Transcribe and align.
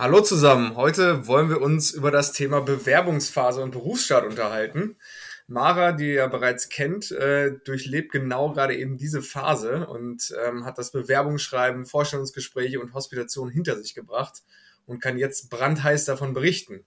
Hallo 0.00 0.20
zusammen. 0.20 0.76
Heute 0.76 1.26
wollen 1.26 1.50
wir 1.50 1.60
uns 1.60 1.90
über 1.90 2.12
das 2.12 2.30
Thema 2.30 2.60
Bewerbungsphase 2.60 3.60
und 3.60 3.72
Berufsstart 3.72 4.24
unterhalten. 4.24 4.96
Mara, 5.48 5.90
die 5.90 6.12
ihr 6.12 6.28
bereits 6.28 6.68
kennt, 6.68 7.10
äh, 7.10 7.58
durchlebt 7.64 8.12
genau 8.12 8.52
gerade 8.52 8.76
eben 8.76 8.96
diese 8.96 9.22
Phase 9.22 9.88
und 9.88 10.32
ähm, 10.46 10.64
hat 10.64 10.78
das 10.78 10.92
Bewerbungsschreiben, 10.92 11.84
Vorstellungsgespräche 11.84 12.78
und 12.78 12.94
Hospitation 12.94 13.50
hinter 13.50 13.76
sich 13.76 13.92
gebracht 13.92 14.44
und 14.86 15.02
kann 15.02 15.18
jetzt 15.18 15.50
brandheiß 15.50 16.04
davon 16.04 16.32
berichten. 16.32 16.84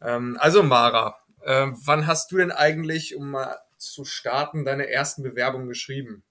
Ähm, 0.00 0.36
also 0.38 0.62
Mara, 0.62 1.16
äh, 1.42 1.66
wann 1.84 2.06
hast 2.06 2.30
du 2.30 2.36
denn 2.36 2.52
eigentlich, 2.52 3.16
um 3.16 3.32
mal 3.32 3.56
zu 3.78 4.04
starten, 4.04 4.64
deine 4.64 4.88
ersten 4.88 5.24
Bewerbungen 5.24 5.66
geschrieben? 5.66 6.22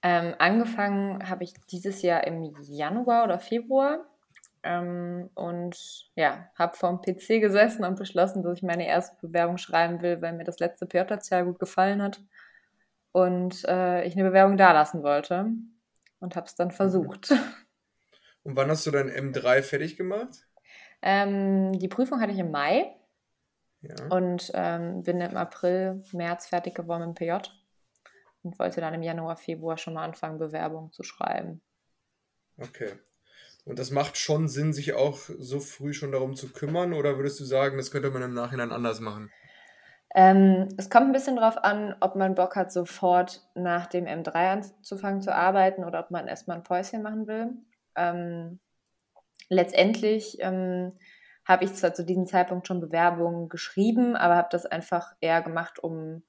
Ähm, 0.00 0.34
angefangen 0.38 1.28
habe 1.28 1.44
ich 1.44 1.52
dieses 1.70 2.00
Jahr 2.00 2.26
im 2.26 2.54
Januar 2.62 3.24
oder 3.24 3.38
Februar 3.38 4.06
ähm, 4.62 5.30
und 5.34 6.10
ja, 6.14 6.50
habe 6.56 6.76
vorm 6.76 7.00
PC 7.00 7.40
gesessen 7.40 7.84
und 7.84 7.98
beschlossen, 7.98 8.42
dass 8.42 8.58
ich 8.58 8.62
meine 8.62 8.86
erste 8.86 9.16
Bewerbung 9.20 9.58
schreiben 9.58 10.02
will, 10.02 10.20
weil 10.22 10.32
mir 10.32 10.44
das 10.44 10.58
letzte 10.58 10.86
PJ-Jahr 10.86 11.44
gut 11.44 11.58
gefallen 11.58 12.02
hat 12.02 12.20
und 13.12 13.64
äh, 13.66 14.04
ich 14.04 14.14
eine 14.14 14.28
Bewerbung 14.28 14.56
dalassen 14.56 15.02
wollte 15.02 15.46
und 16.20 16.36
habe 16.36 16.46
es 16.46 16.54
dann 16.54 16.70
versucht. 16.70 17.32
Und 18.44 18.56
wann 18.56 18.70
hast 18.70 18.86
du 18.86 18.90
dein 18.90 19.10
M3 19.10 19.60
fertig 19.62 19.96
gemacht? 19.98 20.46
Ähm, 21.02 21.78
die 21.78 21.88
Prüfung 21.88 22.20
hatte 22.20 22.32
ich 22.32 22.38
im 22.38 22.50
Mai 22.50 22.96
Ja. 23.82 23.94
und 24.08 24.50
ähm, 24.54 25.02
bin 25.02 25.20
im 25.20 25.36
April, 25.36 26.02
März 26.12 26.46
fertig 26.46 26.74
geworden 26.74 27.02
im 27.02 27.14
PJ 27.14 27.32
und 28.42 28.58
wollte 28.58 28.80
dann 28.80 28.94
im 28.94 29.02
Januar, 29.02 29.36
Februar 29.36 29.76
schon 29.76 29.92
mal 29.94 30.04
anfangen, 30.04 30.38
Bewerbungen 30.38 30.92
zu 30.92 31.02
schreiben. 31.02 31.60
Okay. 32.58 32.92
Und 33.68 33.78
das 33.78 33.90
macht 33.90 34.16
schon 34.16 34.48
Sinn, 34.48 34.72
sich 34.72 34.94
auch 34.94 35.18
so 35.38 35.60
früh 35.60 35.92
schon 35.92 36.10
darum 36.10 36.34
zu 36.34 36.50
kümmern, 36.50 36.94
oder 36.94 37.18
würdest 37.18 37.38
du 37.38 37.44
sagen, 37.44 37.76
das 37.76 37.90
könnte 37.90 38.10
man 38.10 38.22
im 38.22 38.32
Nachhinein 38.32 38.72
anders 38.72 38.98
machen? 39.00 39.30
Ähm, 40.14 40.68
es 40.78 40.88
kommt 40.88 41.08
ein 41.08 41.12
bisschen 41.12 41.36
drauf 41.36 41.62
an, 41.62 41.94
ob 42.00 42.16
man 42.16 42.34
Bock 42.34 42.56
hat, 42.56 42.72
sofort 42.72 43.46
nach 43.54 43.84
dem 43.84 44.06
M3 44.06 44.52
anzufangen 44.52 45.20
zu 45.20 45.34
arbeiten 45.34 45.84
oder 45.84 46.00
ob 46.00 46.10
man 46.10 46.28
erstmal 46.28 46.56
ein 46.56 46.62
Päuschen 46.62 47.02
machen 47.02 47.26
will. 47.26 47.50
Ähm, 47.94 48.58
letztendlich 49.50 50.38
ähm, 50.40 50.94
habe 51.44 51.64
ich 51.64 51.74
zwar 51.74 51.92
zu 51.92 52.06
diesem 52.06 52.24
Zeitpunkt 52.24 52.66
schon 52.66 52.80
Bewerbungen 52.80 53.50
geschrieben, 53.50 54.16
aber 54.16 54.36
habe 54.36 54.48
das 54.50 54.64
einfach 54.64 55.14
eher 55.20 55.42
gemacht, 55.42 55.78
um 55.78 56.22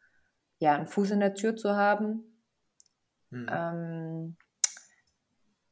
ja, 0.59 0.75
einen 0.75 0.87
Fuß 0.87 1.11
in 1.11 1.21
der 1.21 1.35
Tür 1.35 1.55
zu 1.55 1.77
haben. 1.77 2.25
Hm. 3.31 4.35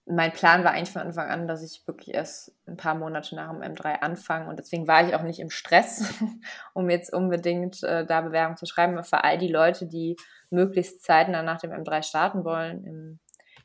Mein 0.10 0.32
Plan 0.32 0.64
war 0.64 0.72
eigentlich 0.72 0.92
von 0.92 1.02
Anfang 1.02 1.30
an, 1.30 1.48
dass 1.48 1.62
ich 1.62 1.86
wirklich 1.86 2.16
erst 2.16 2.56
ein 2.66 2.78
paar 2.78 2.96
Monate 2.96 3.36
nach 3.36 3.52
dem 3.52 3.62
M3 3.62 4.02
anfange 4.02 4.50
und 4.50 4.58
deswegen 4.58 4.88
war 4.88 5.06
ich 5.06 5.14
auch 5.14 5.24
nicht 5.24 5.40
im 5.40 5.50
Stress, 5.50 6.14
um 6.74 6.90
jetzt 6.90 7.14
unbedingt 7.14 7.84
äh, 7.84 8.06
da 8.06 8.22
Bewerbung 8.22 8.56
zu 8.56 8.66
schreiben. 8.66 9.04
Für 9.04 9.24
all 9.24 9.38
die 9.38 9.50
Leute, 9.50 9.86
die 9.86 10.16
möglichst 10.50 11.04
zeitnah 11.04 11.44
nach 11.44 11.60
dem 11.60 11.72
M3 11.72 12.04
starten 12.04 12.46
wollen, 12.46 12.86
im 12.86 13.20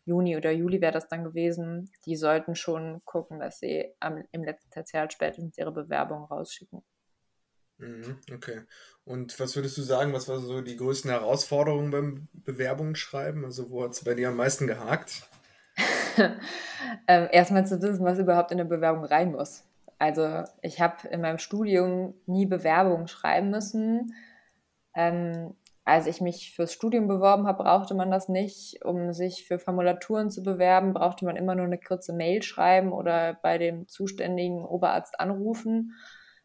Juni 0.04 0.36
oder 0.36 0.50
Juli 0.50 0.80
wäre 0.80 0.92
das 0.92 1.06
dann 1.06 1.22
gewesen, 1.22 1.92
die 2.06 2.16
sollten 2.16 2.56
schon 2.56 3.02
gucken, 3.04 3.38
dass 3.38 3.60
sie 3.60 3.94
am, 4.00 4.24
im 4.32 4.42
letzten 4.42 4.70
Tertial 4.70 5.10
spätestens 5.10 5.56
ihre 5.58 5.72
Bewerbung 5.72 6.24
rausschicken. 6.24 6.82
Mhm, 7.78 8.18
Okay. 8.32 8.62
Und 9.04 9.38
was 9.40 9.56
würdest 9.56 9.76
du 9.78 9.82
sagen, 9.82 10.12
was 10.12 10.28
war 10.28 10.38
so 10.38 10.60
die 10.60 10.76
größten 10.76 11.10
Herausforderungen 11.10 11.90
beim 11.90 12.28
Bewerbungsschreiben? 12.32 13.44
Also 13.44 13.70
wo 13.70 13.82
hat 13.84 13.92
es 13.92 14.04
bei 14.04 14.14
dir 14.14 14.28
am 14.28 14.36
meisten 14.36 14.66
gehakt? 14.66 15.22
ähm, 17.08 17.28
erstmal 17.32 17.66
zu 17.66 17.80
wissen, 17.82 18.04
was 18.04 18.18
überhaupt 18.18 18.52
in 18.52 18.60
eine 18.60 18.68
Bewerbung 18.68 19.04
rein 19.04 19.32
muss. 19.32 19.64
Also 19.98 20.42
ich 20.62 20.80
habe 20.80 21.08
in 21.08 21.20
meinem 21.20 21.38
Studium 21.38 22.14
nie 22.26 22.46
Bewerbungen 22.46 23.08
schreiben 23.08 23.50
müssen. 23.50 24.14
Ähm, 24.94 25.54
als 25.84 26.06
ich 26.06 26.20
mich 26.20 26.54
fürs 26.54 26.72
Studium 26.72 27.08
beworben 27.08 27.46
habe, 27.46 27.64
brauchte 27.64 27.94
man 27.94 28.10
das 28.10 28.28
nicht. 28.28 28.84
Um 28.84 29.12
sich 29.12 29.46
für 29.46 29.58
Formulaturen 29.58 30.30
zu 30.30 30.42
bewerben, 30.42 30.92
brauchte 30.92 31.24
man 31.24 31.36
immer 31.36 31.54
nur 31.54 31.66
eine 31.66 31.78
kurze 31.78 32.12
Mail 32.12 32.42
schreiben 32.42 32.92
oder 32.92 33.34
bei 33.42 33.58
dem 33.58 33.88
zuständigen 33.88 34.64
Oberarzt 34.64 35.18
anrufen. 35.18 35.94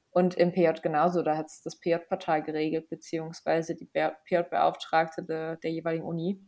Und 0.09 0.35
im 0.35 0.51
PJ 0.51 0.81
genauso, 0.81 1.21
da 1.21 1.37
hat 1.37 1.47
es 1.47 1.61
das 1.61 1.79
PJ-Portal 1.79 2.41
geregelt, 2.41 2.89
beziehungsweise 2.89 3.75
die 3.75 3.85
PJ-Beauftragte 3.85 5.23
der, 5.23 5.57
der 5.57 5.71
jeweiligen 5.71 6.05
Uni. 6.05 6.41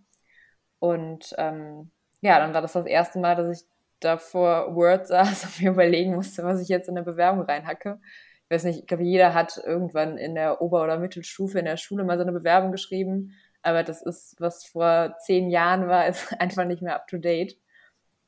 Und 0.79 1.35
ähm, 1.38 1.91
ja, 2.22 2.40
dann 2.40 2.53
war 2.53 2.62
das 2.62 2.74
das 2.74 2.85
erste 2.85 3.19
Mal, 3.19 3.35
dass 3.35 3.62
ich 3.62 3.68
da 4.00 4.18
vor 4.18 4.75
Word 4.75 5.07
saß 5.07 5.44
und 5.46 5.62
mir 5.62 5.72
überlegen 5.72 6.16
musste, 6.16 6.44
was 6.44 6.62
ich 6.62 6.69
jetzt 6.69 6.90
in 6.90 6.97
eine 6.97 7.06
Bewerbung 7.06 7.44
reinhacke. 7.44 8.00
Ich 8.46 8.56
weiß 8.56 8.63
nicht, 8.63 8.80
ich 8.80 8.88
glaube, 8.88 9.03
jeder 9.03 9.34
hat 9.34 9.62
irgendwann 9.63 10.18
in 10.18 10.35
der 10.35 10.62
Ober- 10.62 10.84
oder 10.84 10.97
Mittelstufe 10.97 11.59
in 11.59 11.66
der 11.66 11.78
Schule 11.78 12.03
mal 12.03 12.18
so 12.18 12.24
eine 12.24 12.31
Bewerbung 12.31 12.72
geschrieben, 12.72 13.35
aber 13.62 13.84
das 13.84 14.02
ist, 14.02 14.35
was 14.40 14.66
vor 14.66 15.16
zehn 15.25 15.50
Jahren 15.50 15.88
war, 15.88 16.08
ist 16.09 16.34
einfach 16.40 16.66
nicht 16.66 16.81
mehr 16.81 16.96
up 16.96 17.08
to 17.08 17.18
date. 17.18 17.58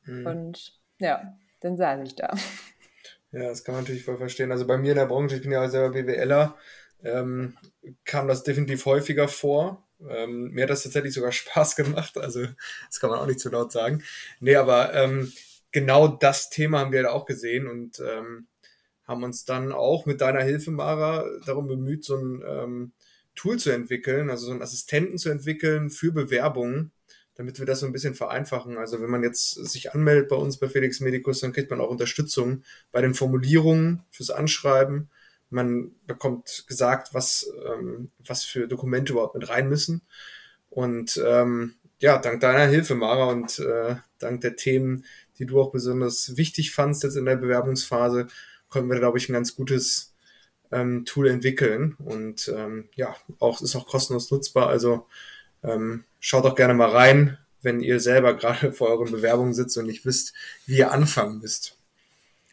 Mhm. 0.04 0.26
Und 0.26 0.80
ja, 0.98 1.36
dann 1.60 1.76
saß 1.76 2.00
ich 2.04 2.14
da. 2.16 2.34
Ja, 3.32 3.48
das 3.48 3.64
kann 3.64 3.74
man 3.74 3.84
natürlich 3.84 4.04
voll 4.04 4.18
verstehen. 4.18 4.52
Also 4.52 4.66
bei 4.66 4.76
mir 4.76 4.92
in 4.92 4.98
der 4.98 5.06
Branche, 5.06 5.36
ich 5.36 5.42
bin 5.42 5.52
ja 5.52 5.66
selber 5.68 5.90
BWLer, 5.94 6.54
ähm, 7.02 7.56
kam 8.04 8.28
das 8.28 8.42
definitiv 8.42 8.84
häufiger 8.84 9.26
vor. 9.26 9.82
Ähm, 10.08 10.50
mir 10.52 10.64
hat 10.64 10.70
das 10.70 10.82
tatsächlich 10.82 11.14
sogar 11.14 11.32
Spaß 11.32 11.76
gemacht, 11.76 12.18
also 12.18 12.46
das 12.86 13.00
kann 13.00 13.10
man 13.10 13.18
auch 13.18 13.26
nicht 13.26 13.40
zu 13.40 13.50
laut 13.50 13.72
sagen. 13.72 14.02
Nee, 14.40 14.56
aber 14.56 14.94
ähm, 14.94 15.32
genau 15.72 16.08
das 16.08 16.50
Thema 16.50 16.80
haben 16.80 16.92
wir 16.92 17.02
da 17.02 17.10
auch 17.10 17.26
gesehen 17.26 17.66
und 17.66 18.00
ähm, 18.00 18.46
haben 19.04 19.24
uns 19.24 19.44
dann 19.44 19.72
auch 19.72 20.06
mit 20.06 20.20
deiner 20.20 20.42
Hilfe, 20.42 20.70
Mara, 20.70 21.24
darum 21.44 21.66
bemüht, 21.66 22.04
so 22.04 22.16
ein 22.16 22.42
ähm, 22.46 22.92
Tool 23.34 23.58
zu 23.58 23.70
entwickeln, 23.70 24.30
also 24.30 24.46
so 24.46 24.52
einen 24.52 24.62
Assistenten 24.62 25.18
zu 25.18 25.30
entwickeln 25.30 25.90
für 25.90 26.12
Bewerbungen, 26.12 26.92
damit 27.34 27.58
wir 27.58 27.66
das 27.66 27.80
so 27.80 27.86
ein 27.86 27.92
bisschen 27.92 28.14
vereinfachen. 28.14 28.76
Also 28.76 29.00
wenn 29.00 29.10
man 29.10 29.22
jetzt 29.22 29.52
sich 29.52 29.92
anmeldet 29.92 30.28
bei 30.28 30.36
uns 30.36 30.58
bei 30.58 30.68
Felix 30.68 31.00
Medicus, 31.00 31.40
dann 31.40 31.52
kriegt 31.52 31.70
man 31.70 31.80
auch 31.80 31.90
Unterstützung 31.90 32.62
bei 32.90 33.00
den 33.00 33.14
Formulierungen 33.14 34.02
fürs 34.10 34.30
Anschreiben. 34.30 35.10
Man 35.52 35.92
bekommt 36.06 36.64
gesagt, 36.66 37.14
was, 37.14 37.50
ähm, 37.66 38.10
was 38.26 38.44
für 38.44 38.66
Dokumente 38.66 39.12
überhaupt 39.12 39.34
mit 39.34 39.48
rein 39.48 39.68
müssen. 39.68 40.02
Und 40.70 41.20
ähm, 41.24 41.74
ja, 41.98 42.18
dank 42.18 42.40
deiner 42.40 42.66
Hilfe, 42.66 42.94
Mara, 42.94 43.24
und 43.26 43.58
äh, 43.58 43.96
dank 44.18 44.40
der 44.40 44.56
Themen, 44.56 45.04
die 45.38 45.46
du 45.46 45.60
auch 45.60 45.70
besonders 45.72 46.36
wichtig 46.36 46.72
fandst 46.72 47.02
jetzt 47.04 47.16
in 47.16 47.24
der 47.26 47.36
Bewerbungsphase, 47.36 48.26
konnten 48.68 48.90
wir, 48.90 48.98
glaube 48.98 49.18
ich, 49.18 49.28
ein 49.28 49.34
ganz 49.34 49.54
gutes 49.54 50.14
ähm, 50.72 51.04
Tool 51.04 51.28
entwickeln. 51.28 51.96
Und 52.04 52.48
ähm, 52.56 52.88
ja, 52.96 53.14
auch 53.38 53.60
ist 53.60 53.76
auch 53.76 53.86
kostenlos 53.86 54.30
nutzbar. 54.30 54.68
Also 54.68 55.06
ähm, 55.62 56.04
schaut 56.20 56.44
doch 56.44 56.56
gerne 56.56 56.74
mal 56.74 56.90
rein, 56.90 57.38
wenn 57.60 57.80
ihr 57.80 58.00
selber 58.00 58.34
gerade 58.34 58.72
vor 58.72 58.88
euren 58.88 59.10
Bewerbungen 59.12 59.54
sitzt 59.54 59.76
und 59.78 59.86
nicht 59.86 60.04
wisst, 60.06 60.32
wie 60.66 60.78
ihr 60.78 60.90
anfangen 60.92 61.40
müsst. 61.40 61.76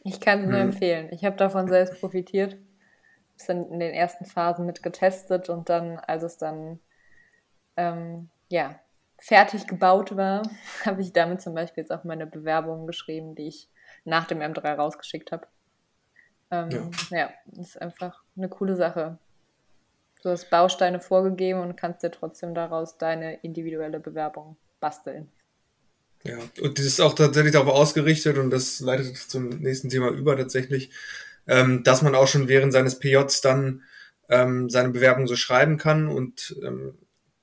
Ich 0.03 0.19
kann 0.19 0.43
es 0.43 0.49
nur 0.49 0.59
Hm. 0.59 0.69
empfehlen. 0.71 1.09
Ich 1.11 1.23
habe 1.23 1.37
davon 1.37 1.67
selbst 1.69 1.99
profitiert. 1.99 2.57
Sind 3.41 3.71
in 3.71 3.79
den 3.79 3.93
ersten 3.93 4.25
Phasen 4.25 4.65
mit 4.65 4.83
getestet 4.83 5.49
und 5.49 5.69
dann, 5.69 5.97
als 5.97 6.23
es 6.23 6.37
dann 6.37 6.79
ähm, 7.77 8.29
ja, 8.49 8.79
fertig 9.17 9.67
gebaut 9.67 10.15
war, 10.15 10.43
habe 10.85 11.01
ich 11.01 11.13
damit 11.13 11.41
zum 11.41 11.53
Beispiel 11.53 11.83
jetzt 11.83 11.91
auch 11.91 12.03
meine 12.03 12.27
Bewerbungen 12.27 12.87
geschrieben, 12.87 13.35
die 13.35 13.47
ich 13.47 13.69
nach 14.05 14.25
dem 14.25 14.39
M3 14.39 14.75
rausgeschickt 14.75 15.31
habe. 15.31 15.47
Ja. 16.51 16.63
Ähm, 16.63 16.91
ja, 17.11 17.29
ist 17.59 17.81
einfach 17.81 18.23
eine 18.35 18.49
coole 18.49 18.75
Sache. 18.75 19.17
Du 20.21 20.29
hast 20.29 20.49
Bausteine 20.49 20.99
vorgegeben 20.99 21.61
und 21.61 21.77
kannst 21.77 22.03
dir 22.03 22.11
trotzdem 22.11 22.53
daraus 22.53 22.97
deine 22.97 23.35
individuelle 23.35 23.99
Bewerbung 23.99 24.57
basteln. 24.79 25.31
Ja, 26.23 26.37
und 26.61 26.77
das 26.77 26.85
ist 26.85 26.99
auch 26.99 27.13
tatsächlich 27.13 27.53
darauf 27.53 27.73
ausgerichtet 27.73 28.37
und 28.37 28.49
das 28.49 28.81
leitet 28.81 29.15
zum 29.15 29.47
nächsten 29.61 29.89
Thema 29.89 30.09
über 30.09 30.35
tatsächlich, 30.35 30.91
ähm, 31.49 31.83
dass 31.83 32.01
man 32.01 32.15
auch 32.15 32.27
schon 32.27 32.47
während 32.47 32.71
seines 32.71 32.99
PJs 32.99 33.41
dann 33.41 33.81
ähm, 34.29 34.69
seine 34.69 34.89
Bewerbung 34.89 35.27
so 35.27 35.35
schreiben 35.35 35.77
kann 35.77 36.07
und 36.07 36.55
ähm, 36.63 36.97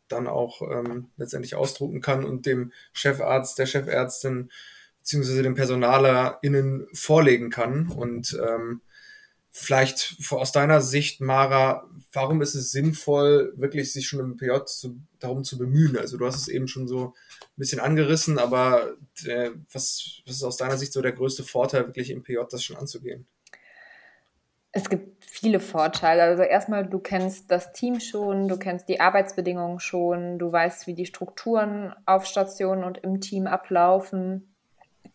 dann 0.09 0.29
auch 0.29 0.63
ähm, 0.63 1.09
letztendlich 1.17 1.57
ausdrucken 1.57 2.01
kann 2.01 2.25
und 2.25 2.47
dem 2.47 2.73
Chefarzt, 2.93 3.59
der 3.59 3.67
Chefärztin 3.67 4.51
beziehungsweise 5.01 5.43
dem 5.43 5.55
PersonalerInnen 5.55 6.87
vorlegen 6.93 7.51
kann. 7.51 7.89
Und 7.89 8.39
ähm, 8.41 8.81
vielleicht 9.51 10.17
aus 10.31 10.53
deiner 10.53 10.81
Sicht, 10.81 11.21
Mara, 11.21 11.89
warum 12.13 12.43
ist 12.43 12.55
es 12.55 12.71
sinnvoll, 12.71 13.53
wirklich 13.57 13.93
sich 13.93 14.07
schon 14.07 14.21
im 14.21 14.37
PJ 14.37 14.67
zu, 14.67 15.01
darum 15.19 15.43
zu 15.43 15.59
bemühen? 15.59 15.97
Also 15.97 16.17
du 16.17 16.27
hast 16.27 16.37
es 16.37 16.47
eben 16.47 16.69
schon 16.69 16.87
so 16.87 17.15
ein 17.41 17.57
bisschen 17.57 17.81
angerissen, 17.81 18.39
aber 18.39 18.95
äh, 19.25 19.51
was, 19.73 20.23
was 20.27 20.37
ist 20.37 20.45
aus 20.45 20.57
deiner 20.57 20.79
Sicht 20.79 20.93
so 20.93 21.03
der 21.03 21.13
größte 21.13 21.43
Vorteil, 21.43 21.87
wirklich 21.87 22.11
im 22.11 22.23
PJ 22.23 22.39
das 22.49 22.63
schon 22.63 22.77
anzugehen? 22.77 23.27
Es 24.77 24.91
gibt 24.91 25.25
viele 25.25 25.59
Vorteile. 25.59 26.23
Also 26.25 26.43
erstmal, 26.43 26.87
du 26.87 26.99
kennst 26.99 27.51
das 27.51 27.73
Team 27.73 27.99
schon, 27.99 28.47
du 28.47 28.59
kennst 28.59 28.91
die 28.91 29.01
Arbeitsbedingungen 29.01 29.81
schon, 29.81 30.39
du 30.39 30.53
weißt, 30.53 30.87
wie 30.87 30.93
die 30.93 31.07
Strukturen 31.07 31.95
auf 32.05 32.27
Stationen 32.27 32.85
und 32.85 32.99
im 32.99 33.23
Team 33.23 33.47
ablaufen. 33.47 34.55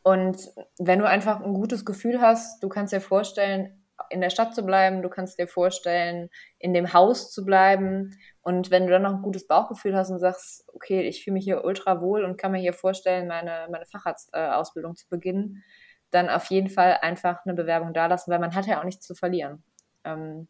Und 0.01 0.49
wenn 0.79 0.97
du 0.97 1.07
einfach 1.07 1.41
ein 1.41 1.53
gutes 1.53 1.85
Gefühl 1.85 2.19
hast, 2.21 2.63
du 2.63 2.69
kannst 2.69 2.91
dir 2.91 3.01
vorstellen, 3.01 3.83
in 4.09 4.19
der 4.19 4.31
Stadt 4.31 4.55
zu 4.55 4.65
bleiben, 4.65 5.03
du 5.03 5.09
kannst 5.09 5.37
dir 5.37 5.47
vorstellen, 5.47 6.31
in 6.57 6.73
dem 6.73 6.91
Haus 6.91 7.29
zu 7.29 7.45
bleiben. 7.45 8.17
Und 8.41 8.71
wenn 8.71 8.87
du 8.87 8.91
dann 8.91 9.03
noch 9.03 9.13
ein 9.13 9.21
gutes 9.21 9.45
Bauchgefühl 9.45 9.95
hast 9.95 10.09
und 10.09 10.17
sagst, 10.17 10.65
okay, 10.73 11.01
ich 11.01 11.23
fühle 11.23 11.35
mich 11.35 11.43
hier 11.43 11.63
ultra 11.63 12.01
wohl 12.01 12.25
und 12.25 12.35
kann 12.35 12.51
mir 12.51 12.57
hier 12.57 12.73
vorstellen, 12.73 13.27
meine, 13.27 13.67
meine 13.69 13.85
Facharztausbildung 13.85 14.95
zu 14.95 15.07
beginnen, 15.07 15.63
dann 16.11 16.29
auf 16.29 16.45
jeden 16.45 16.69
Fall 16.69 16.99
einfach 17.01 17.45
eine 17.45 17.53
Bewerbung 17.53 17.93
dalassen, 17.93 18.31
weil 18.31 18.39
man 18.39 18.53
hat 18.53 18.67
ja 18.67 18.79
auch 18.79 18.83
nichts 18.83 19.05
zu 19.07 19.15
verlieren. 19.15 19.63
Ähm, 20.03 20.47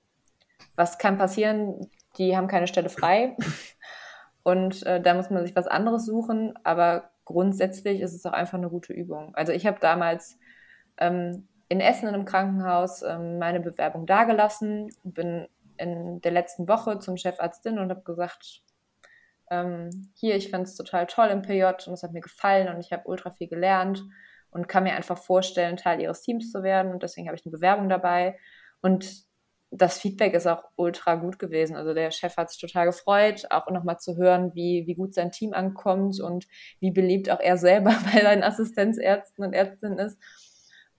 was 0.76 0.98
kann 0.98 1.18
passieren? 1.18 1.90
Die 2.18 2.36
haben 2.36 2.48
keine 2.48 2.68
Stelle 2.68 2.90
frei 2.90 3.36
und 4.44 4.86
äh, 4.86 5.02
da 5.02 5.14
muss 5.14 5.30
man 5.30 5.46
sich 5.46 5.56
was 5.56 5.68
anderes 5.68 6.06
suchen, 6.06 6.54
aber 6.64 7.12
grundsätzlich 7.26 8.02
ist 8.02 8.14
es 8.14 8.26
auch 8.26 8.34
einfach 8.34 8.58
eine 8.58 8.70
gute 8.70 8.94
Übung. 8.94 9.34
Also 9.36 9.54
ich 9.54 9.66
habe 9.66 9.80
damals 9.80 10.38
ähm, 10.98 11.48
in 11.70 11.80
Essen 11.80 12.10
in 12.10 12.16
einem 12.16 12.26
Krankenhaus 12.26 13.02
ähm, 13.04 13.40
meine 13.40 13.62
Bewerbung 13.62 14.06
dagelassen, 14.06 14.90
bin 15.04 15.48
in 15.78 16.22
der 16.22 16.32
letzten 16.32 16.68
Woche 16.68 17.00
zum 17.00 17.18
Chefarztin 17.18 17.80
und 17.80 17.90
habe 17.90 18.02
gesagt, 18.02 18.62
ähm, 19.50 20.12
hier, 20.16 20.36
ich 20.36 20.50
fand 20.50 20.68
es 20.68 20.76
total 20.76 21.08
toll 21.08 21.28
im 21.28 21.42
PJ 21.42 21.64
und 21.88 21.94
es 21.94 22.04
hat 22.04 22.14
mir 22.14 22.22
gefallen 22.22 22.74
und 22.74 22.80
ich 22.82 22.92
habe 22.92 23.08
ultra 23.08 23.32
viel 23.32 23.48
gelernt 23.48 24.04
und 24.52 24.68
kann 24.68 24.84
mir 24.84 24.94
einfach 24.94 25.18
vorstellen, 25.18 25.78
Teil 25.78 26.02
ihres 26.02 26.22
Teams 26.22 26.52
zu 26.52 26.64
werden 26.64 26.92
und 26.92 27.04
deswegen 27.04 27.28
habe 27.28 27.36
ich 27.36 27.46
eine 27.46 27.52
Bewerbung 27.52 27.90
dabei 27.90 28.38
und 28.82 29.26
das 29.72 29.98
Feedback 29.98 30.34
ist 30.34 30.48
auch 30.48 30.66
ultra 30.76 31.16
gut 31.16 31.40
gewesen. 31.40 31.78
Also 31.78 31.94
der 31.94 32.12
Chef 32.12 32.36
hat 32.36 32.52
sich 32.52 32.60
total 32.60 32.88
gefreut, 32.88 33.46
auch 33.50 33.70
nochmal 33.72 34.00
zu 34.00 34.18
hören, 34.18 34.52
wie, 34.54 34.84
wie 34.86 34.96
gut 34.96 35.14
sein 35.14 35.32
Team 35.32 35.54
ankommt 35.54 36.20
und 36.20 36.46
wie 36.82 36.92
beliebt 36.92 37.30
auch 37.30 37.40
er 37.40 37.58
selber 37.58 37.96
bei 38.14 38.22
seinen 38.22 38.44
Assistenzärzten 38.44 39.46
und 39.46 39.54
Ärztinnen 39.54 39.98
ist. 39.98 40.20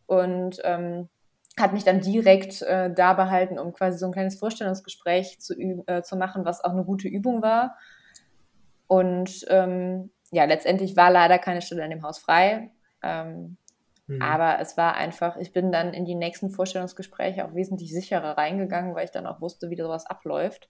Und 0.07 0.59
ähm, 0.65 1.11
hat 1.59 1.75
mich 1.75 1.85
dann 1.85 2.01
direkt 2.01 2.63
äh, 2.63 2.93
da 2.93 3.13
behalten, 3.13 3.59
um 3.59 3.75
quasi 3.75 3.99
so 3.99 4.07
ein 4.07 4.13
kleines 4.13 4.39
Vorstellungsgespräch 4.39 5.39
zu, 5.39 5.55
äh, 5.87 6.03
zu 6.03 6.17
machen, 6.17 6.47
was 6.47 6.65
auch 6.65 6.73
eine 6.73 6.85
gute 6.85 7.09
Übung 7.09 7.43
war. 7.43 7.77
Und 8.87 9.45
ähm, 9.49 10.11
ja, 10.31 10.45
letztendlich 10.45 10.97
war 10.97 11.11
leider 11.11 11.39
keine 11.39 11.61
Stelle 11.61 11.85
in 11.85 11.91
dem 11.91 12.03
Haus 12.03 12.19
frei. 12.19 12.71
Ähm, 13.03 13.57
mhm. 14.07 14.23
Aber 14.23 14.59
es 14.61 14.77
war 14.77 14.95
einfach, 14.95 15.37
ich 15.37 15.53
bin 15.53 15.73
dann 15.73 15.95
in 15.95 16.05
die 16.05 16.15
nächsten 16.15 16.51
Vorstellungsgespräche 16.51 17.45
auch 17.45 17.55
wesentlich 17.55 17.93
sicherer 17.93 18.37
reingegangen, 18.37 18.95
weil 18.95 19.05
ich 19.05 19.11
dann 19.11 19.27
auch 19.27 19.41
wusste, 19.41 19.71
wie 19.71 19.77
sowas 19.77 20.07
abläuft. 20.07 20.69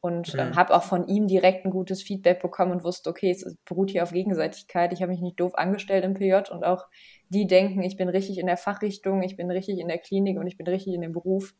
Und 0.00 0.34
mhm. 0.34 0.40
ähm, 0.40 0.56
habe 0.56 0.74
auch 0.74 0.82
von 0.82 1.08
ihm 1.08 1.26
direkt 1.26 1.64
ein 1.64 1.70
gutes 1.70 2.02
Feedback 2.02 2.40
bekommen 2.40 2.72
und 2.72 2.84
wusste, 2.84 3.10
okay, 3.10 3.30
es 3.30 3.56
beruht 3.64 3.90
hier 3.90 4.02
auf 4.02 4.12
Gegenseitigkeit. 4.12 4.92
Ich 4.92 5.02
habe 5.02 5.10
mich 5.10 5.20
nicht 5.20 5.40
doof 5.40 5.54
angestellt 5.56 6.04
im 6.04 6.14
PJ 6.14 6.50
und 6.52 6.64
auch 6.64 6.86
die 7.28 7.46
denken, 7.46 7.82
ich 7.82 7.96
bin 7.96 8.08
richtig 8.08 8.38
in 8.38 8.46
der 8.46 8.56
Fachrichtung, 8.56 9.22
ich 9.22 9.36
bin 9.36 9.50
richtig 9.50 9.78
in 9.78 9.88
der 9.88 9.98
Klinik 9.98 10.38
und 10.38 10.46
ich 10.46 10.56
bin 10.56 10.66
richtig 10.66 10.94
in 10.94 11.00
dem 11.00 11.12
Beruf. 11.12 11.54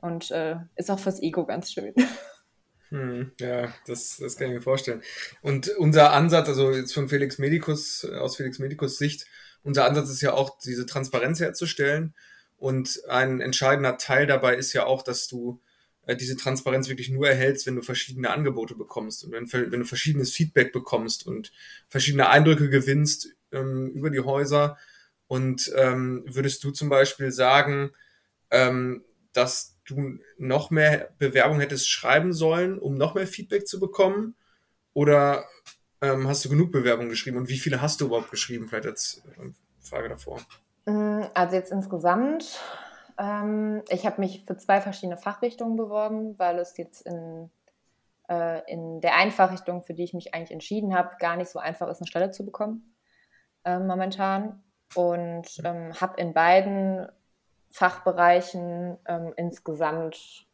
Und 0.00 0.30
äh, 0.30 0.56
ist 0.76 0.90
auch 0.90 0.98
fürs 0.98 1.22
Ego 1.22 1.46
ganz 1.46 1.72
schön. 1.72 1.94
Hm, 2.90 3.32
ja, 3.40 3.72
das, 3.86 4.18
das 4.18 4.36
kann 4.36 4.48
ich 4.48 4.54
mir 4.54 4.62
vorstellen. 4.62 5.02
Und 5.42 5.68
unser 5.78 6.12
Ansatz, 6.12 6.48
also 6.48 6.72
jetzt 6.72 6.94
von 6.94 7.08
Felix 7.08 7.38
Medicus, 7.38 8.04
aus 8.04 8.36
Felix 8.36 8.58
Medicus 8.58 8.98
Sicht, 8.98 9.26
unser 9.62 9.86
Ansatz 9.86 10.10
ist 10.10 10.20
ja 10.20 10.34
auch, 10.34 10.58
diese 10.58 10.86
Transparenz 10.86 11.40
herzustellen. 11.40 12.14
Und 12.56 13.02
ein 13.08 13.40
entscheidender 13.40 13.98
Teil 13.98 14.26
dabei 14.26 14.54
ist 14.56 14.72
ja 14.72 14.84
auch, 14.84 15.02
dass 15.02 15.26
du 15.26 15.60
äh, 16.06 16.16
diese 16.16 16.36
Transparenz 16.36 16.88
wirklich 16.88 17.08
nur 17.08 17.28
erhältst, 17.28 17.66
wenn 17.66 17.76
du 17.76 17.82
verschiedene 17.82 18.30
Angebote 18.30 18.74
bekommst 18.74 19.24
und 19.24 19.32
wenn, 19.32 19.50
wenn 19.52 19.80
du 19.80 19.86
verschiedenes 19.86 20.32
Feedback 20.32 20.72
bekommst 20.72 21.26
und 21.26 21.52
verschiedene 21.88 22.28
Eindrücke 22.28 22.68
gewinnst 22.68 23.28
ähm, 23.52 23.90
über 23.94 24.10
die 24.10 24.20
Häuser. 24.20 24.76
Und 25.26 25.72
ähm, 25.76 26.22
würdest 26.26 26.62
du 26.64 26.70
zum 26.70 26.90
Beispiel 26.90 27.32
sagen, 27.32 27.90
ähm, 28.50 29.02
dass 29.32 29.73
du 29.86 30.18
noch 30.38 30.70
mehr 30.70 31.10
Bewerbung 31.18 31.60
hättest 31.60 31.88
schreiben 31.88 32.32
sollen, 32.32 32.78
um 32.78 32.94
noch 32.94 33.14
mehr 33.14 33.26
Feedback 33.26 33.66
zu 33.66 33.80
bekommen? 33.80 34.34
Oder 34.92 35.44
ähm, 36.00 36.28
hast 36.28 36.44
du 36.44 36.48
genug 36.48 36.72
Bewerbungen 36.72 37.10
geschrieben 37.10 37.36
und 37.36 37.48
wie 37.48 37.58
viele 37.58 37.82
hast 37.82 38.00
du 38.00 38.06
überhaupt 38.06 38.30
geschrieben? 38.30 38.68
Vielleicht 38.68 38.86
als 38.86 39.22
äh, 39.38 39.50
Frage 39.80 40.08
davor. 40.08 40.40
Mm, 40.86 41.22
also 41.34 41.56
jetzt 41.56 41.72
insgesamt, 41.72 42.60
ähm, 43.18 43.82
ich 43.88 44.06
habe 44.06 44.20
mich 44.20 44.44
für 44.44 44.56
zwei 44.56 44.80
verschiedene 44.80 45.16
Fachrichtungen 45.16 45.76
beworben, 45.76 46.38
weil 46.38 46.58
es 46.58 46.76
jetzt 46.76 47.06
in, 47.06 47.50
äh, 48.28 48.60
in 48.70 49.00
der 49.00 49.16
einen 49.16 49.30
Fachrichtung, 49.30 49.82
für 49.82 49.94
die 49.94 50.04
ich 50.04 50.14
mich 50.14 50.34
eigentlich 50.34 50.52
entschieden 50.52 50.94
habe, 50.94 51.16
gar 51.18 51.36
nicht 51.36 51.50
so 51.50 51.58
einfach 51.58 51.88
ist, 51.88 52.00
eine 52.00 52.06
Stelle 52.06 52.30
zu 52.30 52.44
bekommen 52.44 52.94
äh, 53.64 53.78
momentan. 53.78 54.62
Und 54.94 55.60
ähm, 55.64 55.92
habe 56.00 56.20
in 56.20 56.34
beiden 56.34 57.08
Fachbereichen 57.74 58.98
ähm, 59.04 59.34
insgesamt, 59.36 60.46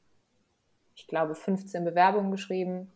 ich 0.94 1.06
glaube, 1.06 1.34
15 1.34 1.84
Bewerbungen 1.84 2.30
geschrieben. 2.30 2.90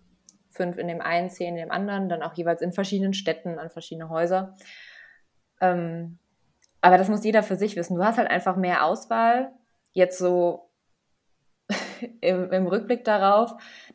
Fünf 0.49 0.79
in 0.79 0.89
dem 0.89 1.03
einen, 1.03 1.29
zehn 1.29 1.49
in 1.49 1.57
dem 1.57 1.71
anderen, 1.71 2.09
dann 2.09 2.23
auch 2.23 2.33
jeweils 2.33 2.63
in 2.63 2.73
verschiedenen 2.73 3.13
Städten, 3.13 3.59
an 3.59 3.69
verschiedene 3.69 4.09
Häuser. 4.09 4.55
Ähm, 5.61 6.19
aber 6.81 6.97
das 6.97 7.11
muss 7.11 7.23
jeder 7.23 7.43
für 7.43 7.57
sich 7.57 7.77
wissen. 7.77 7.97
Du 7.97 8.03
hast 8.03 8.17
halt 8.17 8.31
einfach 8.31 8.57
mehr 8.57 8.87
Auswahl. 8.87 9.53
Jetzt 9.93 10.17
so 10.17 10.71
im, 12.23 12.51
im, 12.51 12.67
Rückblick 12.67 13.05
darauf, 13.05 13.53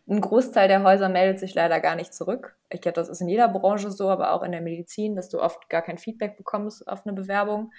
ein 0.07 0.21
Großteil 0.21 0.67
der 0.67 0.83
Häuser 0.83 1.09
meldet 1.09 1.39
sich 1.39 1.55
leider 1.55 1.79
gar 1.79 1.95
nicht 1.95 2.13
zurück. 2.13 2.55
Ich 2.69 2.81
glaube, 2.81 2.97
das 2.97 3.09
ist 3.09 3.21
in 3.21 3.29
jeder 3.29 3.47
Branche 3.47 3.89
so, 3.89 4.09
aber 4.09 4.33
auch 4.33 4.43
in 4.43 4.51
der 4.51 4.61
Medizin, 4.61 5.15
dass 5.15 5.29
du 5.29 5.41
oft 5.41 5.69
gar 5.69 5.81
kein 5.81 5.97
Feedback 5.97 6.37
bekommst 6.37 6.87
auf 6.87 7.07
eine 7.07 7.15
Bewerbung. 7.15 7.71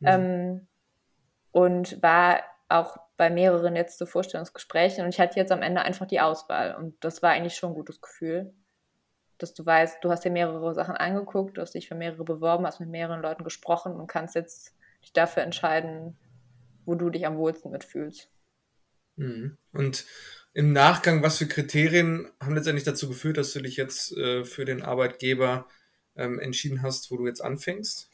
Mhm. 0.00 0.08
Ähm, 0.08 0.68
und 1.52 2.02
war 2.02 2.42
auch 2.68 2.96
bei 3.16 3.30
mehreren 3.30 3.76
jetzt 3.76 3.98
zu 3.98 4.06
Vorstellungsgesprächen 4.06 5.04
und 5.04 5.10
ich 5.10 5.20
hatte 5.20 5.38
jetzt 5.38 5.52
am 5.52 5.62
Ende 5.62 5.82
einfach 5.82 6.06
die 6.06 6.20
Auswahl 6.20 6.74
und 6.74 6.96
das 7.04 7.22
war 7.22 7.30
eigentlich 7.30 7.54
schon 7.54 7.70
ein 7.70 7.76
gutes 7.76 8.00
Gefühl, 8.00 8.52
dass 9.38 9.54
du 9.54 9.64
weißt, 9.64 10.02
du 10.02 10.10
hast 10.10 10.24
dir 10.24 10.30
mehrere 10.30 10.74
Sachen 10.74 10.96
angeguckt, 10.96 11.56
du 11.56 11.60
hast 11.60 11.74
dich 11.74 11.88
für 11.88 11.94
mehrere 11.94 12.24
beworben, 12.24 12.66
hast 12.66 12.80
mit 12.80 12.88
mehreren 12.88 13.22
Leuten 13.22 13.44
gesprochen 13.44 13.94
und 13.94 14.06
kannst 14.06 14.34
jetzt 14.34 14.74
dich 15.02 15.12
dafür 15.12 15.42
entscheiden, 15.42 16.16
wo 16.84 16.94
du 16.94 17.10
dich 17.10 17.26
am 17.26 17.36
wohlsten 17.36 17.70
mitfühlst. 17.70 18.30
Mhm. 19.16 19.58
Und 19.72 20.06
im 20.54 20.72
Nachgang, 20.72 21.22
was 21.22 21.38
für 21.38 21.46
Kriterien 21.46 22.30
haben 22.40 22.54
letztendlich 22.54 22.84
dazu 22.84 23.08
geführt, 23.08 23.36
dass 23.36 23.52
du 23.52 23.60
dich 23.60 23.76
jetzt 23.76 24.16
äh, 24.16 24.44
für 24.44 24.64
den 24.64 24.82
Arbeitgeber 24.82 25.66
ähm, 26.14 26.38
entschieden 26.38 26.82
hast, 26.82 27.10
wo 27.10 27.16
du 27.16 27.26
jetzt 27.26 27.42
anfängst? 27.42 28.10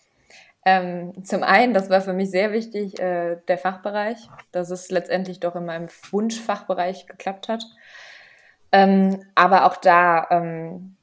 Ähm, 0.71 1.25
zum 1.25 1.45
einen, 1.45 1.73
das 1.73 1.89
war 1.89 2.03
für 2.03 2.13
mich 2.13 2.31
sehr 2.31 2.53
wichtig, 2.53 3.01
äh, 3.01 3.39
der 3.49 3.57
Fachbereich, 3.57 4.19
dass 4.53 4.69
es 4.69 4.91
letztendlich 4.91 5.41
doch 5.41 5.57
in 5.57 5.65
meinem 5.65 5.89
Wunschfachbereich 6.11 7.07
geklappt 7.07 7.49
hat. 7.49 7.65
Ähm, 8.71 9.25
aber 9.35 9.65
auch 9.65 9.77
da, 9.77 10.27
ähm, 10.31 10.97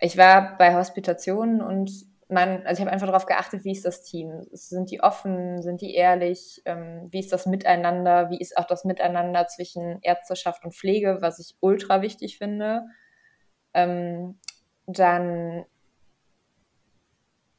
ich 0.00 0.16
war 0.16 0.58
bei 0.58 0.74
Hospitationen 0.74 1.60
und 1.60 1.92
man, 2.28 2.66
also 2.66 2.80
ich 2.80 2.80
habe 2.80 2.90
einfach 2.90 3.06
darauf 3.06 3.26
geachtet, 3.26 3.62
wie 3.62 3.70
ist 3.70 3.84
das 3.84 4.02
Team? 4.02 4.44
Sind 4.50 4.90
die 4.90 5.00
offen? 5.00 5.62
Sind 5.62 5.82
die 5.82 5.94
ehrlich? 5.94 6.62
Ähm, 6.64 7.06
wie 7.12 7.20
ist 7.20 7.32
das 7.32 7.46
Miteinander? 7.46 8.30
Wie 8.30 8.40
ist 8.40 8.58
auch 8.58 8.66
das 8.66 8.84
Miteinander 8.84 9.46
zwischen 9.46 10.00
Ärzteschaft 10.02 10.64
und 10.64 10.74
Pflege, 10.74 11.18
was 11.20 11.38
ich 11.38 11.54
ultra 11.60 12.02
wichtig 12.02 12.38
finde? 12.38 12.82
Ähm, 13.72 14.40
dann 14.88 15.64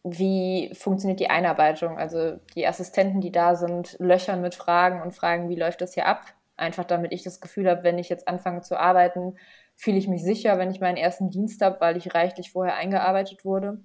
wie 0.09 0.71
funktioniert 0.73 1.19
die 1.19 1.29
Einarbeitung? 1.29 1.97
Also 1.97 2.37
die 2.55 2.67
Assistenten, 2.67 3.21
die 3.21 3.31
da 3.31 3.55
sind, 3.55 3.95
löchern 3.99 4.41
mit 4.41 4.55
Fragen 4.55 5.01
und 5.01 5.13
fragen, 5.13 5.49
wie 5.49 5.55
läuft 5.55 5.81
das 5.81 5.93
hier 5.93 6.05
ab? 6.05 6.21
Einfach 6.55 6.85
damit 6.85 7.11
ich 7.11 7.23
das 7.23 7.41
Gefühl 7.41 7.69
habe, 7.69 7.83
wenn 7.83 7.99
ich 7.99 8.09
jetzt 8.09 8.27
anfange 8.27 8.61
zu 8.61 8.79
arbeiten, 8.79 9.35
fühle 9.75 9.97
ich 9.97 10.07
mich 10.07 10.23
sicher, 10.23 10.57
wenn 10.57 10.71
ich 10.71 10.79
meinen 10.79 10.97
ersten 10.97 11.29
Dienst 11.29 11.61
habe, 11.61 11.79
weil 11.79 11.97
ich 11.97 12.15
reichlich 12.15 12.51
vorher 12.51 12.75
eingearbeitet 12.75 13.45
wurde. 13.45 13.79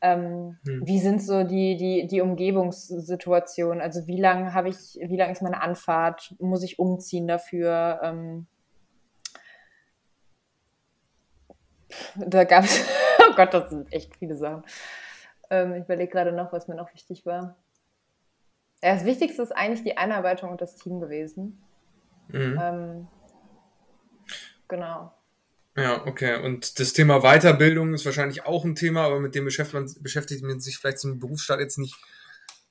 Ähm, 0.00 0.58
hm. 0.66 0.86
Wie 0.86 1.00
sind 1.00 1.22
so 1.22 1.44
die, 1.44 1.76
die, 1.76 2.06
die 2.06 2.20
Umgebungssituationen? 2.20 3.80
Also 3.80 4.06
wie 4.06 4.20
lange 4.20 4.52
habe 4.52 4.68
ich, 4.68 4.98
wie 5.00 5.16
lange 5.16 5.32
ist 5.32 5.42
meine 5.42 5.62
Anfahrt? 5.62 6.34
Muss 6.38 6.62
ich 6.62 6.78
umziehen 6.78 7.26
dafür? 7.26 8.00
Ähm, 8.02 8.46
da 12.16 12.44
gab 12.44 12.64
es, 12.64 12.84
oh 13.30 13.34
Gott, 13.34 13.54
das 13.54 13.70
sind 13.70 13.92
echt 13.92 14.14
viele 14.16 14.36
Sachen. 14.36 14.62
Ähm, 15.50 15.74
ich 15.74 15.84
überlege 15.84 16.10
gerade 16.10 16.32
noch, 16.32 16.52
was 16.52 16.68
mir 16.68 16.74
noch 16.74 16.92
wichtig 16.94 17.24
war. 17.26 17.56
Ja, 18.82 18.94
das 18.94 19.04
Wichtigste 19.04 19.42
ist 19.42 19.52
eigentlich 19.52 19.82
die 19.82 19.96
Einarbeitung 19.96 20.50
und 20.50 20.60
das 20.60 20.76
Team 20.76 21.00
gewesen. 21.00 21.62
Mhm. 22.28 22.58
Ähm, 22.60 23.08
genau. 24.68 25.12
Ja, 25.76 26.06
okay. 26.06 26.42
Und 26.42 26.78
das 26.78 26.92
Thema 26.92 27.20
Weiterbildung 27.20 27.94
ist 27.94 28.04
wahrscheinlich 28.04 28.46
auch 28.46 28.64
ein 28.64 28.76
Thema, 28.76 29.04
aber 29.04 29.20
mit 29.20 29.34
dem 29.34 29.44
beschäftigt 29.44 29.74
man, 29.74 30.02
beschäftigt 30.02 30.44
man 30.44 30.60
sich 30.60 30.78
vielleicht 30.78 30.98
zum 30.98 31.18
Berufsstart 31.18 31.60
jetzt 31.60 31.78
nicht 31.78 31.96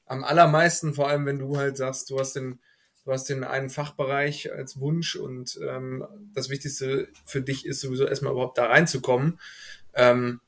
am 0.05 0.23
allermeisten, 0.23 0.93
vor 0.93 1.09
allem 1.09 1.25
wenn 1.25 1.39
du 1.39 1.57
halt 1.57 1.77
sagst, 1.77 2.09
du 2.09 2.19
hast 2.19 2.33
den, 2.33 2.59
du 3.05 3.11
hast 3.11 3.29
den 3.29 3.43
einen 3.43 3.69
Fachbereich 3.69 4.53
als 4.53 4.79
Wunsch 4.79 5.15
und 5.15 5.59
ähm, 5.67 6.05
das 6.33 6.49
Wichtigste 6.49 7.09
für 7.25 7.41
dich 7.41 7.65
ist 7.65 7.81
sowieso 7.81 8.05
erstmal 8.05 8.33
überhaupt 8.33 8.57
da 8.57 8.67
reinzukommen. 8.67 9.39
Ähm, 9.93 10.39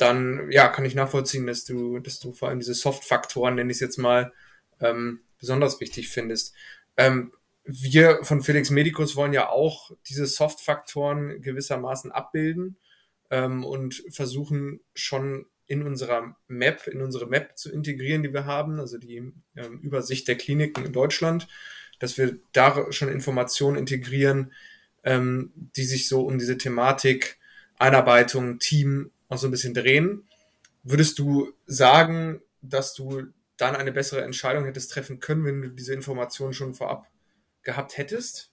dann 0.00 0.50
ja, 0.50 0.68
kann 0.68 0.84
ich 0.84 0.94
nachvollziehen, 0.94 1.46
dass 1.46 1.64
du, 1.64 1.98
dass 1.98 2.18
du 2.20 2.32
vor 2.32 2.48
allem 2.48 2.60
diese 2.60 2.74
Soft-Faktoren, 2.74 3.54
nenne 3.54 3.70
ich 3.70 3.76
es 3.76 3.80
jetzt 3.80 3.98
mal, 3.98 4.32
ähm, 4.80 5.20
besonders 5.38 5.80
wichtig 5.80 6.08
findest. 6.08 6.54
Ähm, 6.96 7.32
wir 7.64 8.24
von 8.24 8.42
Felix 8.42 8.70
Medicus 8.70 9.16
wollen 9.16 9.32
ja 9.32 9.48
auch 9.48 9.90
diese 10.08 10.26
Soft-Faktoren 10.26 11.40
gewissermaßen 11.42 12.10
abbilden 12.10 12.76
ähm, 13.30 13.64
und 13.64 14.02
versuchen 14.10 14.80
schon 14.94 15.46
in 15.66 15.82
unserer 15.82 16.36
Map, 16.48 16.88
in 16.88 17.00
unsere 17.00 17.26
Map 17.26 17.56
zu 17.56 17.70
integrieren, 17.70 18.22
die 18.22 18.32
wir 18.32 18.44
haben, 18.44 18.80
also 18.80 18.98
die 18.98 19.32
ähm, 19.56 19.80
Übersicht 19.82 20.26
der 20.26 20.36
Kliniken 20.36 20.84
in 20.84 20.92
Deutschland, 20.92 21.46
dass 22.00 22.18
wir 22.18 22.38
da 22.52 22.90
schon 22.90 23.08
Informationen 23.08 23.76
integrieren, 23.76 24.52
ähm, 25.04 25.52
die 25.54 25.84
sich 25.84 26.08
so 26.08 26.22
um 26.26 26.38
diese 26.38 26.58
Thematik 26.58 27.38
Einarbeitung, 27.78 28.58
Team 28.58 29.10
auch 29.30 29.38
so 29.38 29.48
ein 29.48 29.50
bisschen 29.50 29.72
drehen. 29.72 30.28
Würdest 30.82 31.18
du 31.18 31.52
sagen, 31.66 32.42
dass 32.60 32.94
du 32.94 33.28
dann 33.56 33.76
eine 33.76 33.92
bessere 33.92 34.22
Entscheidung 34.22 34.64
hättest 34.64 34.92
treffen 34.92 35.20
können, 35.20 35.44
wenn 35.44 35.62
du 35.62 35.68
diese 35.68 35.94
Informationen 35.94 36.52
schon 36.52 36.74
vorab 36.74 37.06
gehabt 37.62 37.96
hättest? 37.96 38.52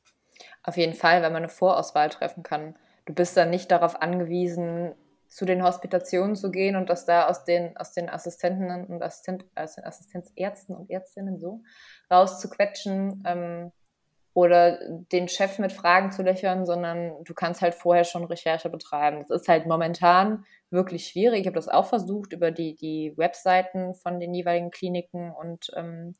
Auf 0.63 0.77
jeden 0.77 0.93
Fall, 0.93 1.22
weil 1.22 1.31
man 1.31 1.43
eine 1.43 1.50
Vorauswahl 1.50 2.10
treffen 2.10 2.43
kann. 2.43 2.75
Du 3.05 3.13
bist 3.13 3.36
dann 3.38 3.50
nicht 3.50 3.72
darauf 3.72 4.01
angewiesen, 4.01 4.93
zu 5.29 5.46
den 5.46 5.63
Hospitationen 5.63 6.36
zu 6.36 6.51
gehen 6.51 6.75
und 6.75 6.89
das 6.89 7.05
da 7.05 7.27
aus 7.27 7.43
den, 7.43 7.75
aus 7.77 7.93
den 7.93 8.10
Assistenten 8.10 8.69
und 8.86 9.01
Assistent, 9.01 9.46
aus 9.55 9.75
den 9.75 9.84
Assistenzärzten 9.84 10.75
und 10.75 10.89
Ärztinnen 10.89 11.39
so 11.39 11.63
rauszuquetschen 12.12 13.24
ähm, 13.25 13.72
oder 14.38 14.77
den 15.12 15.27
Chef 15.27 15.58
mit 15.58 15.72
Fragen 15.72 16.12
zu 16.12 16.22
löchern, 16.22 16.67
sondern 16.67 17.24
du 17.24 17.34
kannst 17.34 17.63
halt 17.63 17.74
vorher 17.74 18.03
schon 18.03 18.24
Recherche 18.24 18.70
betreiben. 18.70 19.25
Das 19.27 19.41
ist 19.41 19.48
halt 19.48 19.65
momentan 19.65 20.46
wirklich 20.70 21.08
schwierig. 21.08 21.41
Ich 21.41 21.48
habe 21.48 21.56
das 21.56 21.67
auch 21.67 21.88
versucht 21.88 22.34
über 22.34 22.51
die, 22.51 22.75
die 22.75 23.13
Webseiten 23.17 23.96
von 23.96 24.20
den 24.20 24.36
jeweiligen 24.36 24.70
Kliniken 24.70 25.32
und 25.32 25.72
ähm, 25.75 26.13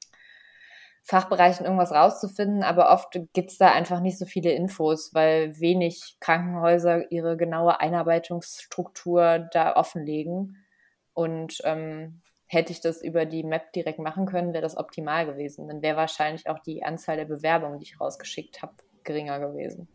Fachbereichen 1.04 1.68
irgendwas 1.68 1.92
rauszufinden, 1.92 2.64
aber 2.64 2.90
oft 2.90 3.20
gibt 3.34 3.52
es 3.52 3.60
da 3.60 3.72
einfach 3.72 4.00
nicht 4.00 4.18
so 4.18 4.26
viele 4.26 4.50
Infos, 4.50 5.14
weil 5.14 5.60
wenig 5.60 6.18
Krankenhäuser 6.20 7.12
ihre 7.12 7.38
genaue 7.38 7.80
Einarbeitungsstruktur 7.80 9.48
da 9.52 9.76
offenlegen. 9.76 10.66
Und 11.14 11.60
ähm, 11.66 12.24
hätte 12.48 12.72
ich 12.72 12.82
das 12.82 13.02
über 13.02 13.26
die 13.26 13.44
Map 13.44 13.74
direkt 13.74 14.00
machen 14.00 14.26
können, 14.26 14.54
wäre 14.54 14.62
das 14.62 14.78
optimal 14.78 15.26
gewesen. 15.26 15.68
Dann 15.68 15.82
wäre 15.82 15.98
wahrscheinlich 15.98 16.48
auch 16.50 16.60
die 16.60 16.84
Anzahl 16.84 17.18
der 17.18 17.26
Bewerbungen, 17.26 17.80
die 17.80 17.86
ich 17.86 18.00
rausgeschickt 18.00 18.62
habe, 18.62 18.74
geringer 19.04 19.40
gewesen. 19.40 19.88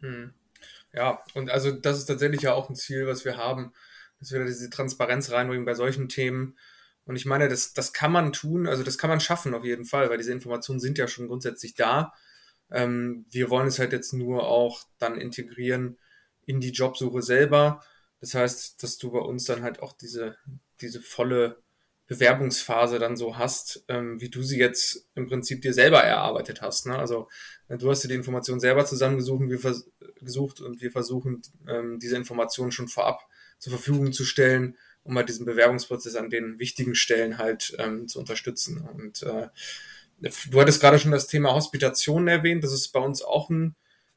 Hm. 0.00 0.32
Ja, 0.92 1.22
und 1.34 1.50
also 1.50 1.70
das 1.70 1.98
ist 1.98 2.06
tatsächlich 2.06 2.42
ja 2.42 2.54
auch 2.54 2.68
ein 2.68 2.74
Ziel, 2.74 3.06
was 3.06 3.24
wir 3.24 3.36
haben, 3.36 3.72
dass 4.18 4.32
wir 4.32 4.44
diese 4.44 4.70
Transparenz 4.70 5.30
reinbringen 5.30 5.66
bei 5.66 5.74
solchen 5.74 6.08
Themen 6.08 6.56
und 7.08 7.16
ich 7.16 7.24
meine, 7.24 7.48
das, 7.48 7.72
das 7.72 7.94
kann 7.94 8.12
man 8.12 8.34
tun, 8.34 8.66
also 8.66 8.82
das 8.82 8.98
kann 8.98 9.08
man 9.08 9.18
schaffen 9.18 9.54
auf 9.54 9.64
jeden 9.64 9.86
Fall, 9.86 10.10
weil 10.10 10.18
diese 10.18 10.30
Informationen 10.30 10.78
sind 10.78 10.98
ja 10.98 11.08
schon 11.08 11.26
grundsätzlich 11.26 11.74
da. 11.74 12.12
Ähm, 12.70 13.24
wir 13.30 13.48
wollen 13.48 13.68
es 13.68 13.78
halt 13.78 13.94
jetzt 13.94 14.12
nur 14.12 14.46
auch 14.46 14.82
dann 14.98 15.18
integrieren 15.18 15.96
in 16.44 16.60
die 16.60 16.70
Jobsuche 16.70 17.22
selber. 17.22 17.82
Das 18.20 18.34
heißt, 18.34 18.82
dass 18.82 18.98
du 18.98 19.12
bei 19.12 19.20
uns 19.20 19.44
dann 19.44 19.62
halt 19.62 19.80
auch 19.80 19.92
diese, 19.92 20.36
diese 20.80 21.00
volle 21.00 21.62
Bewerbungsphase 22.08 22.98
dann 22.98 23.16
so 23.16 23.36
hast, 23.36 23.84
ähm, 23.88 24.20
wie 24.20 24.30
du 24.30 24.42
sie 24.42 24.58
jetzt 24.58 25.06
im 25.14 25.28
Prinzip 25.28 25.60
dir 25.60 25.74
selber 25.74 26.02
erarbeitet 26.02 26.62
hast. 26.62 26.86
Ne? 26.86 26.98
Also 26.98 27.28
du 27.68 27.90
hast 27.90 28.02
dir 28.02 28.08
die 28.08 28.14
Informationen 28.14 28.60
selber 28.60 28.86
zusammengesucht 28.86 29.42
und 29.42 29.50
wir, 29.50 29.74
gesucht 30.20 30.60
und 30.60 30.80
wir 30.80 30.90
versuchen, 30.90 31.42
ähm, 31.68 31.98
diese 31.98 32.16
Informationen 32.16 32.72
schon 32.72 32.88
vorab 32.88 33.28
zur 33.58 33.72
Verfügung 33.72 34.12
zu 34.12 34.24
stellen, 34.24 34.76
um 35.02 35.16
halt 35.16 35.28
diesen 35.28 35.44
Bewerbungsprozess 35.44 36.14
an 36.14 36.30
den 36.30 36.58
wichtigen 36.58 36.94
Stellen 36.94 37.36
halt 37.36 37.76
ähm, 37.78 38.08
zu 38.08 38.18
unterstützen. 38.18 38.80
Und 38.80 39.22
äh, 39.22 39.48
du 40.50 40.60
hattest 40.60 40.80
gerade 40.80 40.98
schon 40.98 41.12
das 41.12 41.26
Thema 41.26 41.52
Hospitation 41.52 42.26
erwähnt. 42.26 42.64
Das 42.64 42.72
ist 42.72 42.88
bei 42.88 43.00
uns 43.00 43.22
auch 43.22 43.50
ein, 43.50 43.76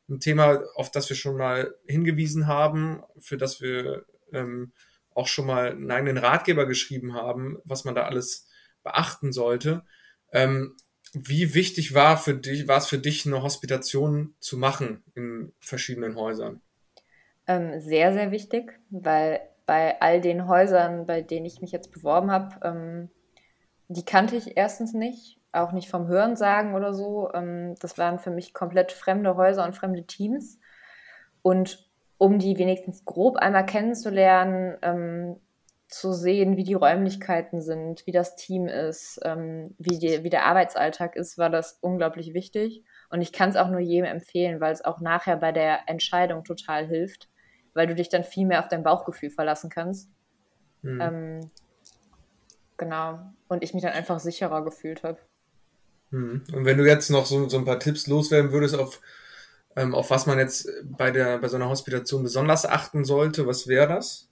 ein 0.09 0.19
Thema, 0.19 0.61
auf 0.75 0.91
das 0.91 1.09
wir 1.09 1.15
schon 1.15 1.37
mal 1.37 1.73
hingewiesen 1.85 2.47
haben, 2.47 3.03
für 3.19 3.37
das 3.37 3.61
wir 3.61 4.05
ähm, 4.33 4.73
auch 5.13 5.27
schon 5.27 5.45
mal 5.45 5.71
einen 5.71 5.91
eigenen 5.91 6.17
Ratgeber 6.17 6.65
geschrieben 6.65 7.13
haben, 7.13 7.59
was 7.63 7.83
man 7.83 7.95
da 7.95 8.03
alles 8.03 8.47
beachten 8.83 9.31
sollte. 9.31 9.83
Ähm, 10.31 10.75
wie 11.13 11.53
wichtig 11.53 11.93
war 11.93 12.17
für 12.17 12.35
dich, 12.35 12.67
war 12.67 12.77
es 12.77 12.87
für 12.87 12.97
dich, 12.97 13.25
eine 13.25 13.43
Hospitation 13.43 14.35
zu 14.39 14.57
machen 14.57 15.03
in 15.13 15.53
verschiedenen 15.59 16.15
Häusern? 16.15 16.61
Ähm, 17.47 17.81
sehr, 17.81 18.13
sehr 18.13 18.31
wichtig, 18.31 18.79
weil 18.89 19.41
bei 19.65 19.99
all 19.99 20.21
den 20.21 20.47
Häusern, 20.47 21.05
bei 21.05 21.21
denen 21.21 21.45
ich 21.45 21.61
mich 21.61 21.71
jetzt 21.71 21.91
beworben 21.91 22.31
habe, 22.31 22.55
ähm, 22.63 23.09
die 23.89 24.05
kannte 24.05 24.37
ich 24.37 24.55
erstens 24.55 24.93
nicht, 24.93 25.37
auch 25.51 25.71
nicht 25.71 25.89
vom 25.89 26.07
Hörensagen 26.07 26.75
oder 26.75 26.93
so. 26.93 27.31
Ähm, 27.33 27.75
das 27.79 27.97
waren 27.97 28.19
für 28.19 28.31
mich 28.31 28.53
komplett 28.53 28.91
fremde 28.91 29.35
Häuser 29.35 29.65
und 29.65 29.75
fremde 29.75 30.03
Teams. 30.05 30.59
Und 31.41 31.89
um 32.17 32.39
die 32.39 32.57
wenigstens 32.57 33.05
grob 33.05 33.37
einmal 33.37 33.65
kennenzulernen, 33.65 34.77
ähm, 34.81 35.37
zu 35.87 36.13
sehen, 36.13 36.55
wie 36.55 36.63
die 36.63 36.73
Räumlichkeiten 36.73 37.59
sind, 37.59 38.07
wie 38.07 38.13
das 38.13 38.37
Team 38.37 38.67
ist, 38.67 39.19
ähm, 39.25 39.75
wie, 39.77 39.99
die, 39.99 40.23
wie 40.23 40.29
der 40.29 40.45
Arbeitsalltag 40.45 41.17
ist, 41.17 41.37
war 41.37 41.49
das 41.49 41.79
unglaublich 41.81 42.33
wichtig. 42.33 42.83
Und 43.09 43.21
ich 43.21 43.33
kann 43.33 43.49
es 43.49 43.57
auch 43.57 43.67
nur 43.67 43.81
jedem 43.81 44.05
empfehlen, 44.05 44.61
weil 44.61 44.71
es 44.71 44.85
auch 44.85 45.01
nachher 45.01 45.35
bei 45.35 45.51
der 45.51 45.89
Entscheidung 45.89 46.45
total 46.45 46.87
hilft 46.87 47.27
weil 47.73 47.87
du 47.87 47.95
dich 47.95 48.09
dann 48.09 48.23
viel 48.23 48.45
mehr 48.45 48.59
auf 48.59 48.67
dein 48.67 48.83
Bauchgefühl 48.83 49.29
verlassen 49.29 49.69
kannst. 49.69 50.09
Mhm. 50.81 51.01
Ähm, 51.01 51.51
genau. 52.77 53.19
Und 53.47 53.63
ich 53.63 53.73
mich 53.73 53.83
dann 53.83 53.93
einfach 53.93 54.19
sicherer 54.19 54.63
gefühlt 54.63 55.03
habe. 55.03 55.19
Mhm. 56.11 56.43
Und 56.53 56.65
wenn 56.65 56.77
du 56.77 56.85
jetzt 56.85 57.09
noch 57.09 57.25
so, 57.25 57.49
so 57.49 57.57
ein 57.57 57.65
paar 57.65 57.79
Tipps 57.79 58.07
loswerden 58.07 58.51
würdest, 58.51 58.77
auf, 58.77 59.01
ähm, 59.75 59.95
auf 59.95 60.09
was 60.09 60.25
man 60.25 60.37
jetzt 60.37 60.69
bei, 60.83 61.11
der, 61.11 61.39
bei 61.39 61.47
so 61.47 61.55
einer 61.55 61.69
Hospitation 61.69 62.23
besonders 62.23 62.65
achten 62.65 63.03
sollte, 63.03 63.47
was 63.47 63.67
wäre 63.67 63.87
das? 63.87 64.29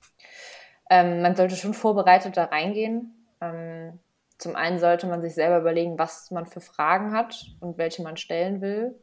Ähm, 0.90 1.22
man 1.22 1.36
sollte 1.36 1.56
schon 1.56 1.74
vorbereitet 1.74 2.38
da 2.38 2.46
reingehen. 2.46 3.26
Ähm, 3.42 4.00
zum 4.38 4.56
einen 4.56 4.80
sollte 4.80 5.08
man 5.08 5.22
sich 5.22 5.34
selber 5.34 5.60
überlegen, 5.60 6.00
was 6.00 6.32
man 6.32 6.46
für 6.46 6.62
Fragen 6.62 7.12
hat 7.12 7.46
und 7.60 7.78
welche 7.78 8.02
man 8.04 8.18
stellen 8.18 8.62
will. 8.62 8.96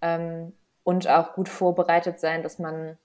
Ähm, 0.00 0.52
und 0.84 1.08
auch 1.08 1.34
gut 1.34 1.48
vorbereitet 1.48 2.18
sein, 2.18 2.42
dass 2.42 2.58
man 2.58 2.96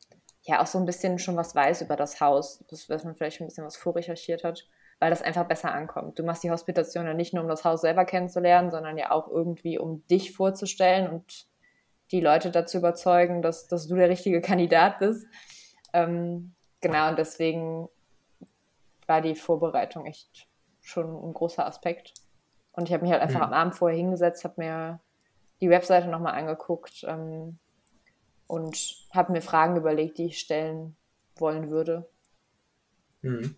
ja 0.43 0.61
auch 0.61 0.67
so 0.67 0.77
ein 0.77 0.85
bisschen 0.85 1.19
schon 1.19 1.35
was 1.35 1.55
weiß 1.55 1.81
über 1.81 1.95
das 1.95 2.21
Haus, 2.21 2.63
dass, 2.69 2.87
dass 2.87 3.03
man 3.03 3.15
vielleicht 3.15 3.41
ein 3.41 3.47
bisschen 3.47 3.65
was 3.65 3.77
vorrecherchiert 3.77 4.43
hat, 4.43 4.67
weil 5.03 5.09
das 5.09 5.21
einfach 5.21 5.43
besser 5.43 5.73
ankommt. 5.73 6.17
Du 6.17 6.23
machst 6.23 6.45
die 6.45 6.49
Hospitation 6.49 7.05
ja 7.05 7.13
nicht 7.13 7.33
nur, 7.33 7.43
um 7.43 7.49
das 7.49 7.65
Haus 7.65 7.81
selber 7.81 8.05
kennenzulernen, 8.05 8.71
sondern 8.71 8.97
ja 8.97 9.11
auch 9.11 9.27
irgendwie, 9.27 9.77
um 9.77 10.07
dich 10.07 10.33
vorzustellen 10.33 11.11
und 11.11 11.45
die 12.11 12.21
Leute 12.21 12.51
dazu 12.51 12.77
überzeugen, 12.77 13.41
dass, 13.41 13.67
dass 13.67 13.89
du 13.89 13.97
der 13.97 14.07
richtige 14.07 14.39
Kandidat 14.39 14.99
bist. 14.99 15.27
Ähm, 15.91 16.55
genau, 16.79 17.09
und 17.09 17.19
deswegen 17.19 17.89
war 19.05 19.19
die 19.19 19.35
Vorbereitung 19.35 20.05
echt 20.05 20.47
schon 20.79 21.13
ein 21.13 21.33
großer 21.33 21.67
Aspekt. 21.67 22.13
Und 22.71 22.87
ich 22.87 22.93
habe 22.93 23.03
mich 23.03 23.11
halt 23.11 23.21
einfach 23.21 23.41
mhm. 23.41 23.47
am 23.47 23.53
Abend 23.53 23.75
vorher 23.75 23.97
hingesetzt, 23.97 24.45
habe 24.45 24.53
mir 24.55 25.01
die 25.59 25.69
Webseite 25.69 26.07
nochmal 26.07 26.35
angeguckt, 26.35 27.03
ähm, 27.09 27.59
und 28.47 28.95
habe 29.11 29.33
mir 29.33 29.41
Fragen 29.41 29.75
überlegt, 29.75 30.17
die 30.17 30.27
ich 30.27 30.39
stellen 30.39 30.95
wollen 31.35 31.69
würde. 31.71 32.09
Mhm. 33.21 33.57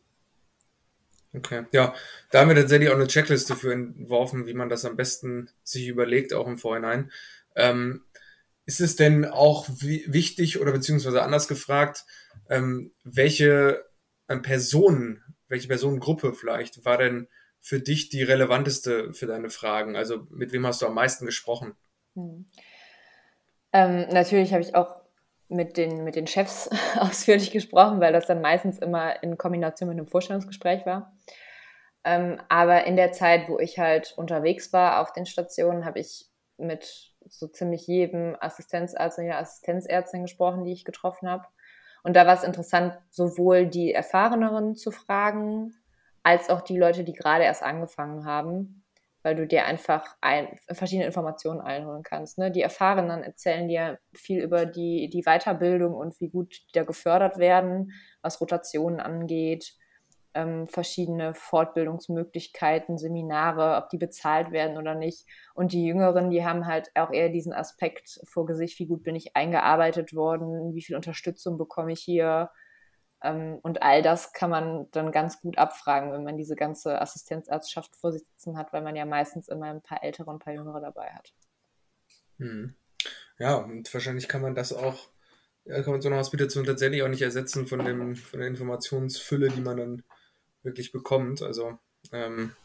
Okay, 1.35 1.65
ja, 1.71 1.93
da 2.31 2.39
haben 2.39 2.49
wir 2.49 2.55
tatsächlich 2.55 2.89
auch 2.89 2.95
eine 2.95 3.07
Checkliste 3.07 3.55
für 3.55 3.73
entworfen, 3.73 4.45
wie 4.45 4.53
man 4.53 4.69
das 4.69 4.85
am 4.85 4.95
besten 4.95 5.49
sich 5.63 5.87
überlegt, 5.87 6.33
auch 6.33 6.47
im 6.47 6.57
Vorhinein. 6.57 7.11
Ähm, 7.55 8.03
ist 8.65 8.81
es 8.81 8.95
denn 8.95 9.25
auch 9.25 9.67
wichtig 9.69 10.59
oder 10.59 10.71
beziehungsweise 10.71 11.21
anders 11.21 11.47
gefragt, 11.47 12.05
ähm, 12.49 12.91
welche 13.03 13.83
ähm, 14.27 14.41
Personen, 14.41 15.23
welche 15.47 15.67
Personengruppe 15.67 16.33
vielleicht 16.33 16.85
war 16.85 16.97
denn 16.97 17.27
für 17.59 17.79
dich 17.79 18.09
die 18.09 18.23
relevanteste 18.23 19.13
für 19.13 19.27
deine 19.27 19.49
Fragen? 19.49 19.95
Also 19.95 20.27
mit 20.29 20.51
wem 20.51 20.65
hast 20.65 20.81
du 20.81 20.87
am 20.87 20.95
meisten 20.95 21.25
gesprochen? 21.25 21.73
Hm. 22.15 22.47
Ähm, 23.73 24.07
natürlich 24.11 24.53
habe 24.53 24.63
ich 24.63 24.73
auch 24.73 25.04
mit 25.47 25.77
den, 25.77 26.03
mit 26.03 26.15
den 26.15 26.27
Chefs 26.27 26.69
ausführlich 26.99 27.51
gesprochen, 27.51 27.99
weil 28.01 28.13
das 28.13 28.27
dann 28.27 28.41
meistens 28.41 28.79
immer 28.79 29.21
in 29.23 29.37
Kombination 29.37 29.89
mit 29.89 29.97
einem 29.97 30.07
Vorstellungsgespräch 30.07 30.85
war. 30.85 31.13
Ähm, 32.03 32.39
aber 32.49 32.85
in 32.85 32.95
der 32.95 33.11
Zeit, 33.11 33.49
wo 33.49 33.59
ich 33.59 33.79
halt 33.79 34.13
unterwegs 34.17 34.71
war 34.73 35.01
auf 35.01 35.11
den 35.11 35.25
Stationen, 35.25 35.85
habe 35.85 35.99
ich 35.99 36.29
mit 36.57 37.11
so 37.27 37.47
ziemlich 37.47 37.87
jedem 37.87 38.37
Assistenzarzt 38.39 39.17
und 39.17 39.25
jeder 39.25 39.39
Assistenzärztin 39.39 40.21
gesprochen, 40.21 40.63
die 40.63 40.73
ich 40.73 40.85
getroffen 40.85 41.27
habe. 41.27 41.45
Und 42.03 42.15
da 42.15 42.27
war 42.27 42.35
es 42.35 42.43
interessant, 42.43 42.93
sowohl 43.09 43.65
die 43.65 43.91
Erfahreneren 43.91 44.75
zu 44.75 44.91
fragen, 44.91 45.73
als 46.21 46.51
auch 46.51 46.61
die 46.61 46.77
Leute, 46.77 47.03
die 47.03 47.13
gerade 47.13 47.43
erst 47.43 47.63
angefangen 47.63 48.25
haben, 48.25 48.84
weil 49.25 49.35
du 49.35 49.47
dir 49.47 49.65
einfach 49.65 50.05
ein, 50.21 50.47
verschiedene 50.71 51.07
Informationen 51.07 51.59
einholen 51.59 52.03
kannst. 52.03 52.37
Ne? 52.37 52.51
Die 52.51 52.61
Erfahrenen 52.61 53.23
erzählen 53.23 53.67
dir 53.67 53.97
viel 54.13 54.39
über 54.39 54.67
die, 54.67 55.09
die 55.09 55.23
Weiterbildung 55.23 55.95
und 55.95 56.21
wie 56.21 56.29
gut 56.29 56.53
die 56.53 56.73
da 56.73 56.83
gefördert 56.83 57.39
werden, 57.39 57.91
was 58.21 58.39
Rotationen 58.39 58.99
angeht, 58.99 59.73
ähm, 60.35 60.67
verschiedene 60.67 61.33
Fortbildungsmöglichkeiten, 61.33 62.99
Seminare, 62.99 63.81
ob 63.81 63.89
die 63.89 63.97
bezahlt 63.97 64.51
werden 64.51 64.77
oder 64.77 64.93
nicht. 64.93 65.25
Und 65.55 65.73
die 65.73 65.85
Jüngeren, 65.85 66.29
die 66.29 66.45
haben 66.45 66.67
halt 66.67 66.91
auch 66.93 67.11
eher 67.11 67.29
diesen 67.29 67.51
Aspekt 67.51 68.19
vor 68.25 68.45
Gesicht, 68.45 68.77
wie 68.77 68.85
gut 68.85 69.01
bin 69.01 69.15
ich 69.15 69.35
eingearbeitet 69.35 70.13
worden, 70.13 70.75
wie 70.75 70.83
viel 70.83 70.95
Unterstützung 70.95 71.57
bekomme 71.57 71.93
ich 71.93 72.01
hier, 72.01 72.51
und 73.31 73.81
all 73.81 74.01
das 74.01 74.33
kann 74.33 74.49
man 74.49 74.89
dann 74.91 75.11
ganz 75.11 75.41
gut 75.41 75.57
abfragen, 75.57 76.11
wenn 76.11 76.23
man 76.23 76.37
diese 76.37 76.55
ganze 76.55 77.01
Assistenzarztschaft 77.01 77.95
vor 77.95 78.11
sich 78.11 78.23
sitzen 78.23 78.57
hat, 78.57 78.73
weil 78.73 78.81
man 78.81 78.95
ja 78.95 79.05
meistens 79.05 79.47
immer 79.47 79.67
ein 79.67 79.81
paar 79.81 80.03
ältere 80.03 80.29
und 80.29 80.37
ein 80.37 80.39
paar 80.39 80.53
jüngere 80.53 80.81
dabei 80.81 81.09
hat. 81.09 81.33
Hm. 82.37 82.75
Ja, 83.37 83.55
und 83.55 83.93
wahrscheinlich 83.93 84.27
kann 84.27 84.41
man 84.41 84.55
das 84.55 84.73
auch, 84.73 85.09
ja, 85.65 85.81
kann 85.81 85.91
man 85.91 86.01
so 86.01 86.09
eine 86.09 86.17
Hospitation 86.17 86.65
tatsächlich 86.65 87.03
auch 87.03 87.07
nicht 87.07 87.21
ersetzen 87.21 87.67
von, 87.67 87.83
dem, 87.83 88.15
von 88.15 88.39
der 88.39 88.47
Informationsfülle, 88.47 89.49
die 89.49 89.61
man 89.61 89.77
dann 89.77 90.03
wirklich 90.63 90.91
bekommt. 90.91 91.41
Also 91.41 91.77
ähm, 92.11 92.55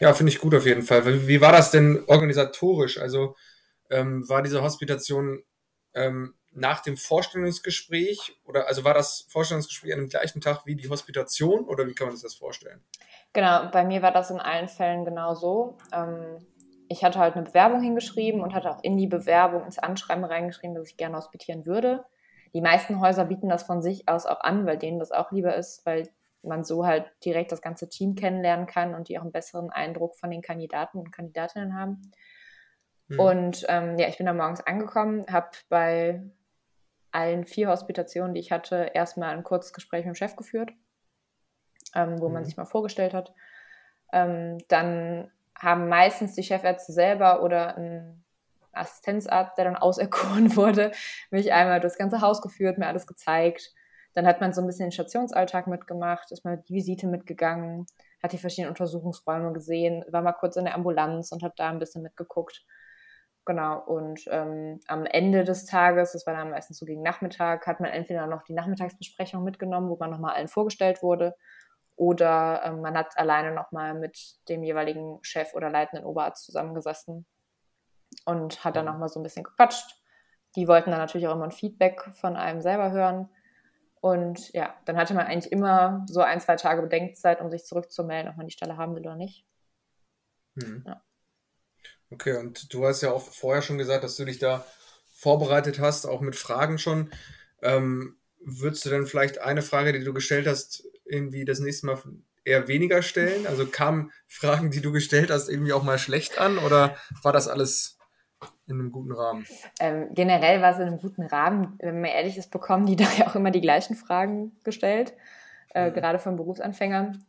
ja, 0.00 0.14
finde 0.14 0.32
ich 0.32 0.40
gut 0.40 0.54
auf 0.54 0.66
jeden 0.66 0.82
Fall. 0.82 1.06
Wie, 1.06 1.28
wie 1.28 1.40
war 1.40 1.52
das 1.52 1.70
denn 1.70 2.04
organisatorisch? 2.06 2.98
Also 2.98 3.36
ähm, 3.90 4.28
war 4.28 4.42
diese 4.42 4.62
Hospitation 4.62 5.42
ähm, 5.94 6.34
nach 6.56 6.80
dem 6.80 6.96
Vorstellungsgespräch 6.96 8.40
oder 8.44 8.66
also 8.66 8.84
war 8.84 8.94
das 8.94 9.26
Vorstellungsgespräch 9.30 9.92
an 9.92 10.00
dem 10.00 10.08
gleichen 10.08 10.40
Tag 10.40 10.64
wie 10.64 10.74
die 10.74 10.88
Hospitation 10.88 11.64
oder 11.66 11.86
wie 11.86 11.94
kann 11.94 12.08
man 12.08 12.16
sich 12.16 12.22
das 12.22 12.34
vorstellen? 12.34 12.82
Genau, 13.32 13.70
bei 13.70 13.84
mir 13.84 14.02
war 14.02 14.12
das 14.12 14.30
in 14.30 14.40
allen 14.40 14.68
Fällen 14.68 15.04
genau 15.04 15.34
so. 15.34 15.76
Ähm, 15.92 16.38
ich 16.88 17.04
hatte 17.04 17.18
halt 17.18 17.34
eine 17.34 17.44
Bewerbung 17.44 17.82
hingeschrieben 17.82 18.40
und 18.40 18.54
hatte 18.54 18.70
auch 18.70 18.82
in 18.82 18.96
die 18.96 19.06
Bewerbung 19.06 19.64
ins 19.64 19.78
Anschreiben 19.78 20.24
reingeschrieben, 20.24 20.74
dass 20.74 20.88
ich 20.88 20.96
gerne 20.96 21.16
hospitieren 21.16 21.66
würde. 21.66 22.04
Die 22.54 22.62
meisten 22.62 23.00
Häuser 23.00 23.26
bieten 23.26 23.48
das 23.48 23.64
von 23.64 23.82
sich 23.82 24.08
aus 24.08 24.24
auch 24.24 24.40
an, 24.40 24.66
weil 24.66 24.78
denen 24.78 24.98
das 24.98 25.12
auch 25.12 25.32
lieber 25.32 25.54
ist, 25.56 25.84
weil 25.84 26.08
man 26.42 26.64
so 26.64 26.86
halt 26.86 27.10
direkt 27.24 27.52
das 27.52 27.60
ganze 27.60 27.88
Team 27.88 28.14
kennenlernen 28.14 28.66
kann 28.66 28.94
und 28.94 29.08
die 29.08 29.18
auch 29.18 29.22
einen 29.22 29.32
besseren 29.32 29.70
Eindruck 29.70 30.16
von 30.16 30.30
den 30.30 30.42
Kandidaten 30.42 30.98
und 30.98 31.12
Kandidatinnen 31.12 31.78
haben. 31.78 32.12
Hm. 33.08 33.20
Und 33.20 33.66
ähm, 33.68 33.98
ja, 33.98 34.08
ich 34.08 34.16
bin 34.16 34.26
da 34.26 34.32
morgens 34.32 34.60
angekommen, 34.60 35.26
habe 35.30 35.50
bei 35.68 36.22
allen 37.16 37.46
vier 37.46 37.68
Hospitationen, 37.68 38.34
die 38.34 38.40
ich 38.40 38.52
hatte, 38.52 38.90
erstmal 38.92 39.34
ein 39.34 39.42
kurzes 39.42 39.72
Gespräch 39.72 40.04
mit 40.04 40.14
dem 40.14 40.18
Chef 40.18 40.36
geführt, 40.36 40.70
ähm, 41.94 42.20
wo 42.20 42.28
mhm. 42.28 42.34
man 42.34 42.44
sich 42.44 42.58
mal 42.58 42.66
vorgestellt 42.66 43.14
hat. 43.14 43.32
Ähm, 44.12 44.58
dann 44.68 45.30
haben 45.58 45.88
meistens 45.88 46.34
die 46.34 46.42
Chefärzte 46.42 46.92
selber 46.92 47.42
oder 47.42 47.76
ein 47.78 48.22
Assistenzarzt, 48.72 49.56
der 49.56 49.64
dann 49.64 49.76
auserkoren 49.76 50.54
wurde, 50.56 50.92
mich 51.30 51.52
einmal 51.52 51.80
durchs 51.80 51.96
ganze 51.96 52.20
Haus 52.20 52.42
geführt, 52.42 52.76
mir 52.76 52.86
alles 52.86 53.06
gezeigt. 53.06 53.72
Dann 54.12 54.26
hat 54.26 54.42
man 54.42 54.52
so 54.52 54.60
ein 54.60 54.66
bisschen 54.66 54.86
den 54.86 54.92
Stationsalltag 54.92 55.66
mitgemacht, 55.66 56.30
ist 56.32 56.44
mal 56.44 56.62
die 56.68 56.74
Visite 56.74 57.06
mitgegangen, 57.06 57.86
hat 58.22 58.32
die 58.32 58.38
verschiedenen 58.38 58.70
Untersuchungsräume 58.70 59.52
gesehen, 59.52 60.04
war 60.08 60.22
mal 60.22 60.32
kurz 60.32 60.56
in 60.56 60.66
der 60.66 60.74
Ambulanz 60.74 61.32
und 61.32 61.42
hat 61.42 61.58
da 61.58 61.70
ein 61.70 61.78
bisschen 61.78 62.02
mitgeguckt. 62.02 62.64
Genau, 63.46 63.78
und 63.78 64.22
ähm, 64.26 64.80
am 64.88 65.06
Ende 65.06 65.44
des 65.44 65.66
Tages, 65.66 66.12
das 66.12 66.26
war 66.26 66.34
dann 66.34 66.50
meistens 66.50 66.78
so 66.78 66.84
gegen 66.84 67.02
Nachmittag, 67.02 67.66
hat 67.68 67.78
man 67.78 67.90
entweder 67.90 68.26
noch 68.26 68.42
die 68.42 68.52
Nachmittagsbesprechung 68.52 69.44
mitgenommen, 69.44 69.88
wo 69.88 69.96
man 69.96 70.10
nochmal 70.10 70.34
allen 70.34 70.48
vorgestellt 70.48 71.00
wurde, 71.00 71.36
oder 71.94 72.62
ähm, 72.64 72.82
man 72.82 72.96
hat 72.96 73.16
alleine 73.16 73.52
nochmal 73.52 73.94
mit 73.94 74.18
dem 74.48 74.64
jeweiligen 74.64 75.18
Chef 75.22 75.54
oder 75.54 75.70
leitenden 75.70 76.04
Oberarzt 76.04 76.44
zusammengesessen 76.44 77.24
und 78.24 78.64
hat 78.64 78.76
dann 78.76 78.84
nochmal 78.84 79.08
so 79.08 79.20
ein 79.20 79.22
bisschen 79.22 79.44
gequatscht. 79.44 80.02
Die 80.56 80.68
wollten 80.68 80.90
dann 80.90 81.00
natürlich 81.00 81.28
auch 81.28 81.34
immer 81.34 81.44
ein 81.44 81.52
Feedback 81.52 82.02
von 82.14 82.36
einem 82.36 82.60
selber 82.60 82.90
hören. 82.90 83.30
Und 84.00 84.52
ja, 84.52 84.74
dann 84.84 84.96
hatte 84.96 85.14
man 85.14 85.26
eigentlich 85.26 85.52
immer 85.52 86.04
so 86.08 86.20
ein, 86.20 86.40
zwei 86.40 86.56
Tage 86.56 86.82
Bedenkzeit, 86.82 87.40
um 87.40 87.50
sich 87.50 87.64
zurückzumelden, 87.64 88.30
ob 88.30 88.36
man 88.36 88.46
die 88.46 88.52
Stelle 88.52 88.76
haben 88.76 88.94
will 88.94 89.02
oder 89.02 89.16
nicht. 89.16 89.46
Mhm. 90.54 90.84
Ja. 90.86 91.00
Okay, 92.10 92.36
und 92.36 92.72
du 92.72 92.86
hast 92.86 93.02
ja 93.02 93.12
auch 93.12 93.22
vorher 93.22 93.62
schon 93.62 93.78
gesagt, 93.78 94.04
dass 94.04 94.16
du 94.16 94.24
dich 94.24 94.38
da 94.38 94.64
vorbereitet 95.12 95.80
hast, 95.80 96.06
auch 96.06 96.20
mit 96.20 96.36
Fragen 96.36 96.78
schon. 96.78 97.10
Ähm, 97.62 98.16
würdest 98.40 98.84
du 98.84 98.90
denn 98.90 99.06
vielleicht 99.06 99.40
eine 99.40 99.62
Frage, 99.62 99.92
die 99.92 100.04
du 100.04 100.12
gestellt 100.12 100.46
hast, 100.46 100.84
irgendwie 101.04 101.44
das 101.44 101.58
nächste 101.58 101.86
Mal 101.86 101.98
eher 102.44 102.68
weniger 102.68 103.02
stellen? 103.02 103.46
Also 103.46 103.66
kamen 103.66 104.12
Fragen, 104.26 104.70
die 104.70 104.80
du 104.80 104.92
gestellt 104.92 105.30
hast, 105.30 105.48
irgendwie 105.48 105.72
auch 105.72 105.82
mal 105.82 105.98
schlecht 105.98 106.38
an 106.38 106.58
oder 106.58 106.96
war 107.22 107.32
das 107.32 107.48
alles 107.48 107.98
in 108.66 108.78
einem 108.78 108.92
guten 108.92 109.12
Rahmen? 109.12 109.46
Ähm, 109.80 110.08
generell 110.12 110.60
war 110.62 110.72
es 110.72 110.78
in 110.78 110.86
einem 110.86 110.98
guten 110.98 111.22
Rahmen. 111.22 111.78
Wenn 111.80 112.00
man 112.00 112.10
ehrlich 112.10 112.36
ist, 112.36 112.50
bekommen 112.50 112.86
die 112.86 112.96
da 112.96 113.06
ja 113.18 113.26
auch 113.26 113.34
immer 113.34 113.50
die 113.50 113.60
gleichen 113.60 113.96
Fragen 113.96 114.52
gestellt, 114.64 115.14
äh, 115.74 115.90
mhm. 115.90 115.94
gerade 115.94 116.18
von 116.18 116.36
Berufsanfängern. 116.36 117.24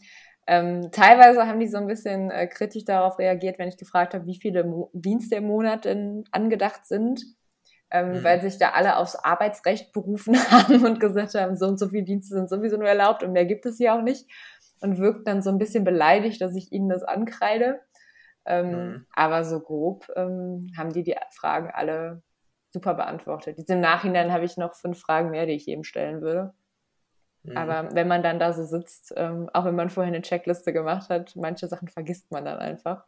Ähm, 0.49 0.91
teilweise 0.91 1.45
haben 1.45 1.59
die 1.59 1.67
so 1.67 1.77
ein 1.77 1.87
bisschen 1.87 2.31
äh, 2.31 2.47
kritisch 2.47 2.85
darauf 2.85 3.19
reagiert, 3.19 3.59
wenn 3.59 3.67
ich 3.67 3.77
gefragt 3.77 4.13
habe, 4.13 4.25
wie 4.25 4.39
viele 4.39 4.63
Mo 4.63 4.89
Dienste 4.93 5.35
im 5.35 5.47
Monat 5.47 5.83
denn 5.83 6.23
angedacht 6.31 6.85
sind, 6.85 7.21
ähm, 7.91 8.11
mhm. 8.11 8.23
weil 8.23 8.41
sich 8.41 8.57
da 8.57 8.69
alle 8.69 8.95
aufs 8.95 9.15
Arbeitsrecht 9.15 9.91
berufen 9.91 10.35
haben 10.51 10.85
und 10.85 11.01
gesagt 11.01 11.35
haben, 11.35 11.57
so 11.57 11.67
und 11.67 11.77
so 11.77 11.89
viele 11.89 12.05
Dienste 12.05 12.35
sind 12.35 12.49
sowieso 12.49 12.77
nur 12.77 12.87
erlaubt 12.87 13.23
und 13.23 13.33
mehr 13.33 13.45
gibt 13.45 13.65
es 13.65 13.77
hier 13.77 13.93
auch 13.93 14.01
nicht. 14.01 14.25
Und 14.79 14.99
wirkt 14.99 15.27
dann 15.27 15.41
so 15.41 15.49
ein 15.49 15.57
bisschen 15.57 15.83
beleidigt, 15.83 16.39
dass 16.39 16.55
ich 16.55 16.71
ihnen 16.71 16.87
das 16.87 17.01
ankreide. 17.01 17.81
Ähm, 18.45 18.69
mhm. 18.69 19.05
Aber 19.11 19.43
so 19.43 19.59
grob 19.59 20.07
ähm, 20.15 20.71
haben 20.77 20.93
die 20.93 21.03
die 21.03 21.15
Fragen 21.31 21.71
alle 21.73 22.21
super 22.69 22.93
beantwortet. 22.93 23.57
Jetzt 23.57 23.71
im 23.71 23.81
Nachhinein 23.81 24.31
habe 24.31 24.45
ich 24.45 24.55
noch 24.55 24.75
fünf 24.75 24.99
Fragen 24.99 25.31
mehr, 25.31 25.45
die 25.45 25.53
ich 25.53 25.65
jedem 25.65 25.83
stellen 25.83 26.21
würde. 26.21 26.53
Mhm. 27.47 27.57
Aber 27.57 27.95
wenn 27.95 28.07
man 28.07 28.23
dann 28.23 28.39
da 28.39 28.53
so 28.53 28.63
sitzt, 28.63 29.13
ähm, 29.15 29.49
auch 29.53 29.65
wenn 29.65 29.75
man 29.75 29.89
vorher 29.89 30.13
eine 30.13 30.21
Checkliste 30.21 30.73
gemacht 30.73 31.09
hat, 31.09 31.35
manche 31.35 31.67
Sachen 31.67 31.87
vergisst 31.87 32.29
man 32.29 32.45
dann 32.45 32.59
einfach. 32.59 33.05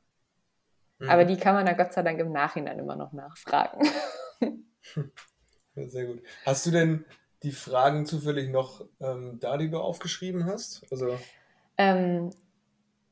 Mhm. 1.00 1.10
Aber 1.10 1.26
die 1.26 1.38
kann 1.38 1.56
man 1.56 1.66
dann 1.66 1.78
Gott 1.78 1.94
sei 1.94 2.04
Dank 2.04 2.20
im 2.20 2.32
Nachhinein 2.32 2.80
immer 2.80 2.96
noch 2.96 3.12
nachfragen. 3.12 3.86
Sehr 5.76 6.06
gut. 6.06 6.24
Hast 6.46 6.66
du 6.66 6.72
denn 6.72 7.06
die 7.44 7.52
Fragen 7.52 8.06
zufällig 8.06 8.50
noch 8.50 8.86
ähm, 9.00 9.40
da, 9.40 9.58
die 9.58 9.70
du 9.70 9.80
aufgeschrieben 9.80 10.46
hast? 10.46 10.86
Also 10.92 11.18
ähm, 11.78 12.32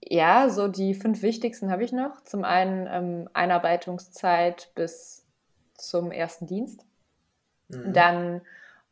ja, 0.03 0.49
so 0.49 0.67
die 0.67 0.93
fünf 0.93 1.21
wichtigsten 1.21 1.71
habe 1.71 1.83
ich 1.83 1.91
noch. 1.91 2.21
Zum 2.23 2.43
einen 2.43 2.87
ähm, 2.89 3.29
Einarbeitungszeit 3.33 4.71
bis 4.75 5.25
zum 5.73 6.11
ersten 6.11 6.47
Dienst. 6.47 6.85
Mhm. 7.69 7.93
Dann 7.93 8.41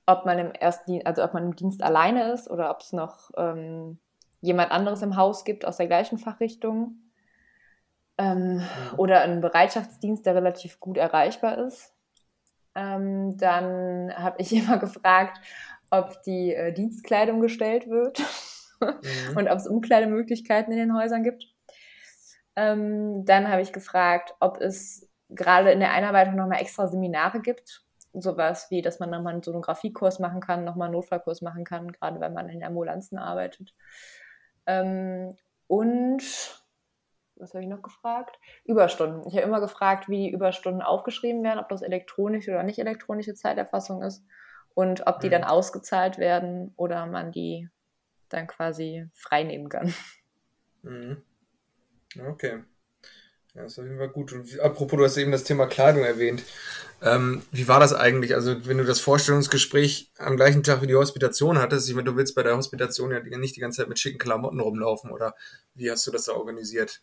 ob 0.06 0.26
man 0.26 0.40
im 0.40 0.52
ersten 0.52 0.92
Dienst, 0.92 1.08
also 1.08 1.24
ob 1.24 1.34
man 1.34 1.44
im 1.44 1.56
Dienst 1.56 1.84
alleine 1.84 2.32
ist 2.32 2.50
oder 2.50 2.70
ob 2.70 2.82
es 2.82 2.94
noch 2.94 3.32
ähm, 3.38 4.00
jemand 4.42 4.72
anderes 4.72 5.02
im 5.02 5.18
Haus 5.18 5.44
gibt 5.44 5.66
aus 5.66 5.78
der 5.78 5.88
gleichen 5.88 6.18
Fachrichtung. 6.18 7.00
Ähm, 8.18 8.60
ja. 8.60 8.98
Oder 8.98 9.22
einen 9.22 9.42
Bereitschaftsdienst, 9.42 10.26
der 10.26 10.36
relativ 10.36 10.80
gut 10.80 10.98
erreichbar 10.98 11.58
ist. 11.58 11.94
Ähm, 12.76 13.38
dann 13.38 14.14
habe 14.16 14.42
ich 14.42 14.54
immer 14.56 14.78
gefragt, 14.78 15.40
ob 15.90 16.22
die 16.24 16.54
äh, 16.54 16.74
Dienstkleidung 16.74 17.42
gestellt 17.42 17.90
wird 17.90 18.20
mhm. 18.80 18.98
und 19.38 19.50
ob 19.50 19.58
es 19.58 19.68
Umkleidemöglichkeiten 19.68 20.72
in 20.72 20.80
den 20.80 20.96
Häusern 20.96 21.24
gibt. 21.24 21.48
Ähm, 22.56 23.26
dann 23.26 23.50
habe 23.50 23.62
ich 23.62 23.74
gefragt, 23.74 24.34
ob 24.40 24.62
es 24.62 25.10
gerade 25.30 25.72
in 25.72 25.80
der 25.80 25.92
Einarbeitung 25.92 26.36
nochmal 26.36 26.62
extra 26.62 26.88
Seminare 26.88 27.42
gibt, 27.42 27.85
sowas 28.22 28.68
wie, 28.70 28.82
dass 28.82 29.00
man 29.00 29.10
nochmal 29.10 29.34
einen 29.34 29.44
Sonografiekurs 29.44 30.20
machen 30.20 30.42
kann, 30.42 30.64
nochmal 30.64 30.88
einen 30.88 30.96
Notfallkurs 30.96 31.42
machen 31.42 31.64
kann, 31.64 31.92
gerade 31.92 32.20
wenn 32.20 32.34
man 32.34 32.50
in 32.50 32.64
Ambulanzen 32.64 33.18
arbeitet. 33.18 33.74
Ähm, 34.66 35.36
und 35.68 36.24
was 37.36 37.54
habe 37.54 37.64
ich 37.64 37.70
noch 37.70 37.82
gefragt? 37.82 38.40
Überstunden. 38.64 39.28
Ich 39.28 39.36
habe 39.36 39.46
immer 39.46 39.60
gefragt, 39.60 40.08
wie 40.08 40.28
die 40.28 40.32
Überstunden 40.32 40.82
aufgeschrieben 40.82 41.44
werden, 41.44 41.60
ob 41.60 41.70
das 41.70 41.82
elektronische 41.82 42.52
oder 42.52 42.64
nicht 42.64 42.80
elektronische 42.80 43.34
Zeiterfassung 43.34 44.02
ist 44.02 44.24
und 44.74 45.06
ob 45.08 45.20
die 45.20 45.28
mhm. 45.28 45.32
dann 45.32 45.44
ausgezahlt 45.44 46.18
werden 46.18 46.74
oder 46.78 47.06
man 47.06 47.32
die 47.32 47.70
dann 48.30 48.48
quasi 48.48 49.10
freinehmen 49.14 49.70
kann. 49.70 49.94
Mhm. 50.84 51.24
Okay. 52.28 52.64
Ja, 53.56 53.64
ist 53.64 53.80
auf 53.80 53.86
jeden 53.86 53.98
Fall 53.98 54.10
gut. 54.10 54.34
Und 54.34 54.60
apropos, 54.60 54.98
du 54.98 55.06
hast 55.06 55.18
eben 55.18 55.32
das 55.32 55.46
Thema 55.46 55.66
Kleidung 55.66 56.04
erwähnt. 56.04 56.44
Ähm, 57.02 57.44
wie 57.52 57.68
war 57.68 57.80
das 57.80 57.94
eigentlich? 57.94 58.36
Also, 58.36 58.68
wenn 58.68 58.78
du 58.78 58.84
das 58.84 59.00
Vorstellungsgespräch 59.00 60.12
am 60.18 60.36
gleichen 60.36 60.64
Tag 60.64 60.82
wie 60.82 60.88
die 60.88 60.96
Hospitation 60.96 61.58
hattest, 61.58 61.88
ich 61.88 61.96
meine, 61.96 62.10
du 62.10 62.18
willst 62.18 62.36
bei 62.36 62.44
der 62.44 62.58
Hospitation 62.58 63.12
ja 63.12 63.20
nicht 63.38 63.56
die 63.56 63.62
ganze 63.62 63.82
Zeit 63.82 63.90
mit 63.90 64.00
schicken 64.00 64.18
Klamotten 64.18 64.60
rumlaufen, 64.60 65.12
oder 65.12 65.36
wie 65.74 65.90
hast 65.90 66.06
du 66.06 66.12
das 66.12 66.26
da 66.26 66.34
organisiert? 66.34 67.02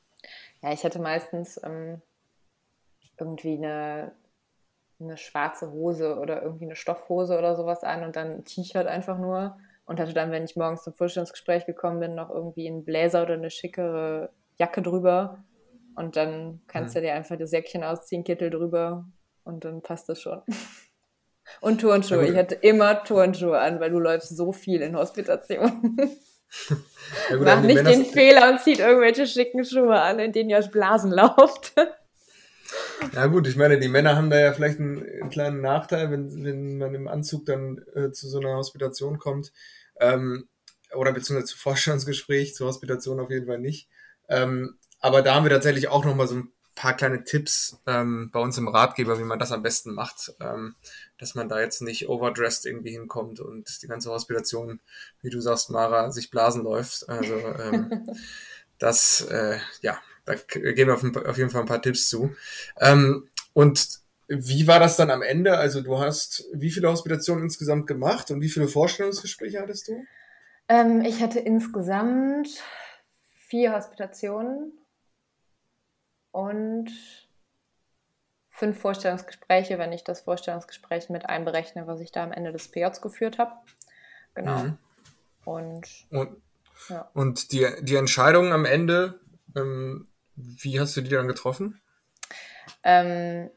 Ja, 0.62 0.72
ich 0.72 0.84
hatte 0.84 0.98
meistens 0.98 1.58
ähm, 1.64 2.02
irgendwie 3.18 3.56
eine, 3.56 4.12
eine 5.00 5.16
schwarze 5.16 5.70
Hose 5.70 6.18
oder 6.18 6.42
irgendwie 6.42 6.66
eine 6.66 6.76
Stoffhose 6.76 7.38
oder 7.38 7.56
sowas 7.56 7.82
an 7.82 8.04
und 8.04 8.16
dann 8.16 8.30
ein 8.30 8.44
T-Shirt 8.44 8.86
einfach 8.86 9.18
nur 9.18 9.58
und 9.86 10.00
hatte 10.00 10.12
dann, 10.12 10.30
wenn 10.30 10.44
ich 10.44 10.56
morgens 10.56 10.82
zum 10.82 10.92
Vorstellungsgespräch 10.92 11.66
gekommen 11.66 12.00
bin, 12.00 12.14
noch 12.14 12.30
irgendwie 12.30 12.68
einen 12.68 12.84
Bläser 12.84 13.22
oder 13.22 13.34
eine 13.34 13.50
schickere 13.50 14.30
Jacke 14.58 14.82
drüber 14.82 15.42
Und 15.96 16.16
dann 16.16 16.62
kannst 16.66 16.94
hm. 16.94 17.02
du 17.02 17.08
dir 17.08 17.14
einfach 17.14 17.36
das 17.36 17.50
Säckchen 17.50 17.84
ausziehen, 17.84 18.24
Kittel 18.24 18.50
drüber 18.50 19.06
und 19.44 19.64
dann 19.64 19.82
passt 19.82 20.08
das 20.08 20.20
schon. 20.20 20.42
Und 21.60 21.80
Turnschuhe. 21.80 22.26
Ich 22.26 22.36
hatte 22.36 22.54
immer 22.54 23.02
Turnschuhe 23.04 23.58
an, 23.58 23.80
weil 23.80 23.90
du 23.90 23.98
läufst 23.98 24.34
so 24.34 24.52
viel 24.52 24.80
in 24.80 24.96
Hospitation. 24.96 25.96
Ja, 27.30 27.36
gut, 27.36 27.46
Mach 27.46 27.62
nicht 27.62 27.76
Männer 27.76 27.90
den 27.90 28.04
Fehler 28.04 28.50
und 28.50 28.60
zieht 28.60 28.78
irgendwelche 28.78 29.26
schicken 29.26 29.64
Schuhe 29.64 29.98
an, 29.98 30.18
in 30.18 30.32
denen 30.32 30.50
ihr 30.50 30.58
aus 30.58 30.70
Blasen 30.70 31.10
lauft. 31.10 31.74
Ja 33.14 33.26
gut, 33.26 33.46
ich 33.46 33.56
meine, 33.56 33.78
die 33.78 33.88
Männer 33.88 34.16
haben 34.16 34.30
da 34.30 34.38
ja 34.38 34.52
vielleicht 34.52 34.78
einen, 34.78 35.02
einen 35.02 35.28
kleinen 35.28 35.60
Nachteil, 35.60 36.10
wenn, 36.10 36.44
wenn 36.44 36.78
man 36.78 36.94
im 36.94 37.08
Anzug 37.08 37.44
dann 37.44 37.84
äh, 37.94 38.12
zu 38.12 38.28
so 38.28 38.38
einer 38.38 38.56
Hospitation 38.56 39.18
kommt. 39.18 39.52
Ähm, 40.00 40.48
oder 40.94 41.12
beziehungsweise 41.12 41.52
zu 41.52 41.58
Vorstellungsgespräch, 41.58 42.54
zur 42.54 42.68
Hospitation 42.68 43.20
auf 43.20 43.30
jeden 43.30 43.46
Fall 43.46 43.58
nicht. 43.58 43.88
Ähm, 44.28 44.78
aber 45.02 45.20
da 45.20 45.34
haben 45.34 45.44
wir 45.44 45.50
tatsächlich 45.50 45.88
auch 45.88 46.04
nochmal 46.04 46.28
so 46.28 46.36
ein 46.36 46.52
paar 46.74 46.96
kleine 46.96 47.24
Tipps 47.24 47.78
ähm, 47.86 48.30
bei 48.32 48.40
uns 48.40 48.56
im 48.56 48.68
Ratgeber, 48.68 49.18
wie 49.18 49.24
man 49.24 49.38
das 49.38 49.52
am 49.52 49.62
besten 49.62 49.92
macht, 49.92 50.32
ähm, 50.40 50.74
dass 51.18 51.34
man 51.34 51.48
da 51.48 51.60
jetzt 51.60 51.82
nicht 51.82 52.08
overdressed 52.08 52.64
irgendwie 52.64 52.92
hinkommt 52.92 53.40
und 53.40 53.82
die 53.82 53.88
ganze 53.88 54.10
Hospitation, 54.10 54.80
wie 55.20 55.30
du 55.30 55.40
sagst, 55.40 55.70
Mara, 55.70 56.10
sich 56.10 56.30
blasen 56.30 56.62
läuft. 56.62 57.08
Also 57.08 57.34
ähm, 57.34 58.06
das, 58.78 59.20
äh, 59.22 59.58
ja, 59.82 59.98
da 60.24 60.34
geben 60.34 60.88
wir 60.88 60.94
auf, 60.94 61.04
auf, 61.26 61.36
jeden 61.36 61.50
Fall 61.50 61.62
ein 61.62 61.68
paar 61.68 61.82
Tipps 61.82 62.08
zu. 62.08 62.34
Ähm, 62.80 63.28
und 63.52 64.00
wie 64.28 64.66
war 64.66 64.80
das 64.80 64.96
dann 64.96 65.10
am 65.10 65.20
Ende? 65.20 65.58
Also 65.58 65.82
du 65.82 65.98
hast 65.98 66.44
wie 66.54 66.70
viele 66.70 66.88
Hospitationen 66.88 67.44
insgesamt 67.44 67.86
gemacht 67.86 68.30
und 68.30 68.40
wie 68.40 68.48
viele 68.48 68.68
Vorstellungsgespräche 68.68 69.60
hattest 69.60 69.88
du? 69.88 70.04
Ähm, 70.68 71.02
ich 71.02 71.20
hatte 71.20 71.40
insgesamt 71.40 72.48
vier 73.48 73.74
Hospitationen 73.74 74.72
und 76.32 76.90
fünf 78.48 78.78
Vorstellungsgespräche, 78.80 79.78
wenn 79.78 79.92
ich 79.92 80.04
das 80.04 80.22
Vorstellungsgespräch 80.22 81.08
mit 81.08 81.26
einberechne, 81.26 81.86
was 81.86 82.00
ich 82.00 82.12
da 82.12 82.22
am 82.22 82.32
Ende 82.32 82.52
des 82.52 82.70
PJs 82.70 83.00
geführt 83.00 83.38
habe. 83.38 83.52
Genau. 84.34 84.58
Mhm. 84.58 84.78
Und, 85.44 85.88
und, 86.10 86.42
ja. 86.88 87.10
und 87.14 87.52
die, 87.52 87.66
die 87.80 87.96
Entscheidung 87.96 88.52
am 88.52 88.64
Ende, 88.64 89.20
ähm, 89.56 90.08
wie 90.36 90.78
hast 90.80 90.96
du 90.96 91.00
die 91.00 91.10
dann 91.10 91.28
getroffen? 91.28 91.80
Ähm, 92.84 93.50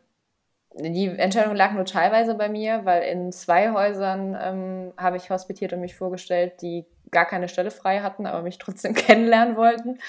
die 0.77 1.07
Entscheidung 1.07 1.55
lag 1.55 1.73
nur 1.73 1.85
teilweise 1.85 2.35
bei 2.35 2.49
mir, 2.49 2.83
weil 2.83 3.03
in 3.03 3.31
zwei 3.31 3.71
Häusern 3.71 4.37
ähm, 4.39 4.93
habe 4.97 5.17
ich 5.17 5.29
hospitiert 5.29 5.71
und 5.73 5.81
mich 5.81 5.95
vorgestellt, 5.95 6.61
die 6.61 6.85
gar 7.15 7.25
keine 7.25 7.47
Stelle 7.47 7.71
frei 7.71 8.01
hatten, 8.01 8.25
aber 8.25 8.43
mich 8.43 8.57
trotzdem 8.57 8.93
kennenlernen 8.93 9.55
wollten, 9.55 9.99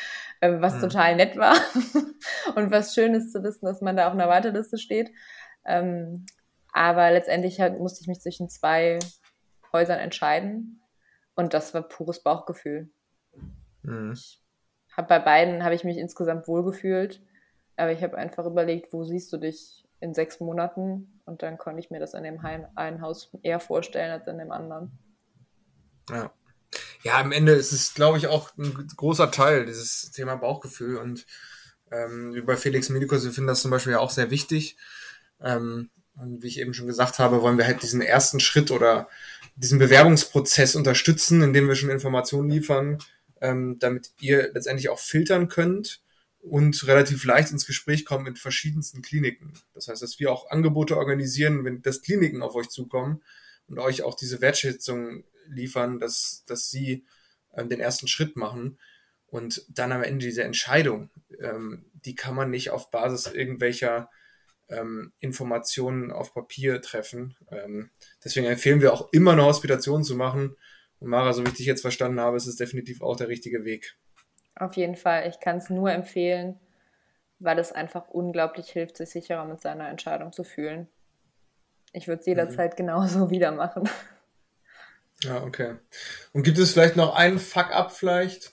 äh, 0.41 0.61
was 0.61 0.75
mhm. 0.75 0.81
total 0.81 1.17
nett 1.17 1.37
war 1.37 1.55
und 2.57 2.73
was 2.73 2.95
schön 2.95 3.15
ist 3.15 3.33
zu 3.33 3.45
wissen, 3.45 3.65
dass 3.65 3.81
man 3.81 3.97
da 3.97 4.09
auf 4.09 4.13
einer 4.13 4.29
Warteliste 4.29 4.77
steht. 4.77 5.13
Ähm, 5.65 6.27
aber 6.73 7.13
letztendlich 7.13 7.61
halt, 7.61 7.79
musste 7.79 8.01
ich 8.03 8.09
mich 8.09 8.21
zwischen 8.21 8.49
zwei 8.49 8.99
Häusern 9.73 10.01
entscheiden 10.01 10.83
und 11.37 11.55
das 11.55 11.73
war 11.75 11.83
pures 11.83 12.25
Bauchgefühl. 12.25 12.91
Mhm. 13.83 14.13
Ich 14.13 14.43
hab 14.97 15.07
bei 15.07 15.21
beiden 15.21 15.63
habe 15.63 15.77
ich 15.77 15.85
mich 15.85 15.97
insgesamt 15.97 16.49
wohlgefühlt, 16.49 17.23
aber 17.77 17.93
ich 17.93 18.03
habe 18.03 18.19
einfach 18.19 18.47
überlegt, 18.47 18.93
wo 18.93 19.05
siehst 19.05 19.33
du 19.33 19.37
dich 19.37 19.87
in 20.01 20.13
sechs 20.13 20.41
Monaten 20.41 21.21
und 21.25 21.43
dann 21.43 21.57
konnte 21.57 21.79
ich 21.79 21.91
mir 21.91 22.01
das 22.01 22.15
in 22.15 22.25
dem 22.25 22.45
einen 22.45 23.01
Haus 23.01 23.31
eher 23.43 23.61
vorstellen 23.61 24.11
als 24.11 24.27
in 24.27 24.39
dem 24.39 24.51
anderen. 24.51 24.99
Ja. 26.11 26.33
Ja, 27.07 27.21
am 27.21 27.31
Ende 27.31 27.53
ist 27.53 27.71
es, 27.71 27.95
glaube 27.95 28.19
ich, 28.19 28.27
auch 28.27 28.51
ein 28.59 28.89
großer 28.97 29.31
Teil, 29.31 29.65
dieses 29.65 30.11
Thema 30.11 30.35
Bauchgefühl. 30.35 30.97
Und 30.97 31.25
ähm, 31.93 32.35
wie 32.35 32.41
bei 32.41 32.57
Felix 32.57 32.89
Medikus, 32.89 33.23
wir 33.23 33.31
finden 33.31 33.47
das 33.47 33.63
zum 33.63 33.71
Beispiel 33.71 33.93
ja 33.93 34.01
auch 34.01 34.11
sehr 34.11 34.33
wichtig. 34.33 34.77
Ähm, 35.41 35.91
und 36.17 36.43
wie 36.43 36.49
ich 36.49 36.59
eben 36.59 36.75
schon 36.75 36.89
gesagt 36.89 37.21
habe, 37.21 37.43
wollen 37.43 37.59
wir 37.59 37.67
halt 37.67 37.81
diesen 37.85 38.01
ersten 38.01 38.41
Schritt 38.41 38.73
oder 38.73 39.09
diesen 39.55 39.79
Bewerbungsprozess 39.79 40.75
unterstützen, 40.75 41.43
indem 41.43 41.69
wir 41.69 41.77
schon 41.77 41.91
Informationen 41.91 42.51
liefern, 42.51 42.99
ähm, 43.41 43.79
damit 43.79 44.11
ihr 44.19 44.51
letztendlich 44.53 44.89
auch 44.89 44.99
filtern 44.99 45.47
könnt 45.47 46.03
und 46.41 46.89
relativ 46.89 47.25
leicht 47.25 47.53
ins 47.53 47.67
Gespräch 47.67 48.05
kommen 48.05 48.25
mit 48.25 48.41
verschiedensten 48.41 49.01
Kliniken. 49.01 49.53
Das 49.75 49.87
heißt, 49.87 50.03
dass 50.03 50.19
wir 50.19 50.33
auch 50.33 50.51
Angebote 50.51 50.97
organisieren, 50.97 51.65
wenn 51.65 51.83
das 51.83 52.03
Kliniken 52.03 52.43
auf 52.43 52.57
euch 52.57 52.69
zukommen 52.69 53.23
und 53.69 53.79
euch 53.79 54.03
auch 54.03 54.15
diese 54.15 54.41
Wertschätzung 54.41 55.25
liefern, 55.47 55.99
dass, 55.99 56.45
dass 56.47 56.71
sie 56.71 57.05
ähm, 57.55 57.69
den 57.69 57.81
ersten 57.81 58.09
Schritt 58.09 58.37
machen. 58.37 58.79
Und 59.27 59.65
dann 59.69 59.93
am 59.93 60.03
Ende 60.03 60.25
diese 60.25 60.45
Entscheidung, 60.45 61.11
ähm, 61.41 61.91
die 61.93 62.15
kann 62.15 62.35
man 62.35 62.51
nicht 62.51 62.71
auf 62.71 62.91
Basis 62.91 63.27
irgendwelcher 63.27 64.09
ähm, 64.69 65.13
Informationen 65.21 66.13
auf 66.13 66.33
Papier 66.33 66.81
treffen. 66.81 67.37
Ähm, 67.51 67.91
deswegen 68.25 68.47
empfehlen 68.47 68.81
wir 68.81 68.93
auch 68.93 69.13
immer 69.13 69.33
eine 69.33 69.45
Hospitation 69.45 70.05
zu 70.05 70.17
machen. 70.17 70.57
Und 70.99 71.09
Mara, 71.09 71.33
so 71.33 71.45
wie 71.45 71.49
ich 71.49 71.57
dich 71.57 71.67
jetzt 71.67 71.83
verstanden 71.83 72.21
habe, 72.21 72.37
ist 72.37 72.47
es 72.47 72.57
definitiv 72.57 73.03
auch 73.03 73.17
der 73.17 73.29
richtige 73.29 73.65
Weg. 73.65 73.97
Auf 74.55 74.75
jeden 74.77 74.97
Fall. 74.97 75.29
Ich 75.29 75.41
kann 75.41 75.59
es 75.59 75.69
nur 75.69 75.91
empfehlen, 75.91 76.59
weil 77.39 77.59
es 77.59 77.73
einfach 77.73 78.09
unglaublich 78.09 78.71
hilft, 78.71 78.97
sich 78.97 79.11
sicherer 79.11 79.45
mit 79.45 79.61
seiner 79.61 79.89
Entscheidung 79.89 80.33
zu 80.33 80.45
fühlen. 80.45 80.89
Ich 81.93 82.09
würde 82.09 82.21
es 82.21 82.27
jederzeit 82.27 82.73
mhm. 82.73 82.77
genauso 82.77 83.31
wieder 83.31 83.53
machen. 83.53 83.89
Ja, 85.23 85.43
okay. 85.43 85.77
Und 86.33 86.43
gibt 86.43 86.59
es 86.59 86.73
vielleicht 86.73 86.97
noch 86.97 87.15
einen 87.15 87.39
Fuck-up 87.39 87.93
vielleicht, 87.93 88.53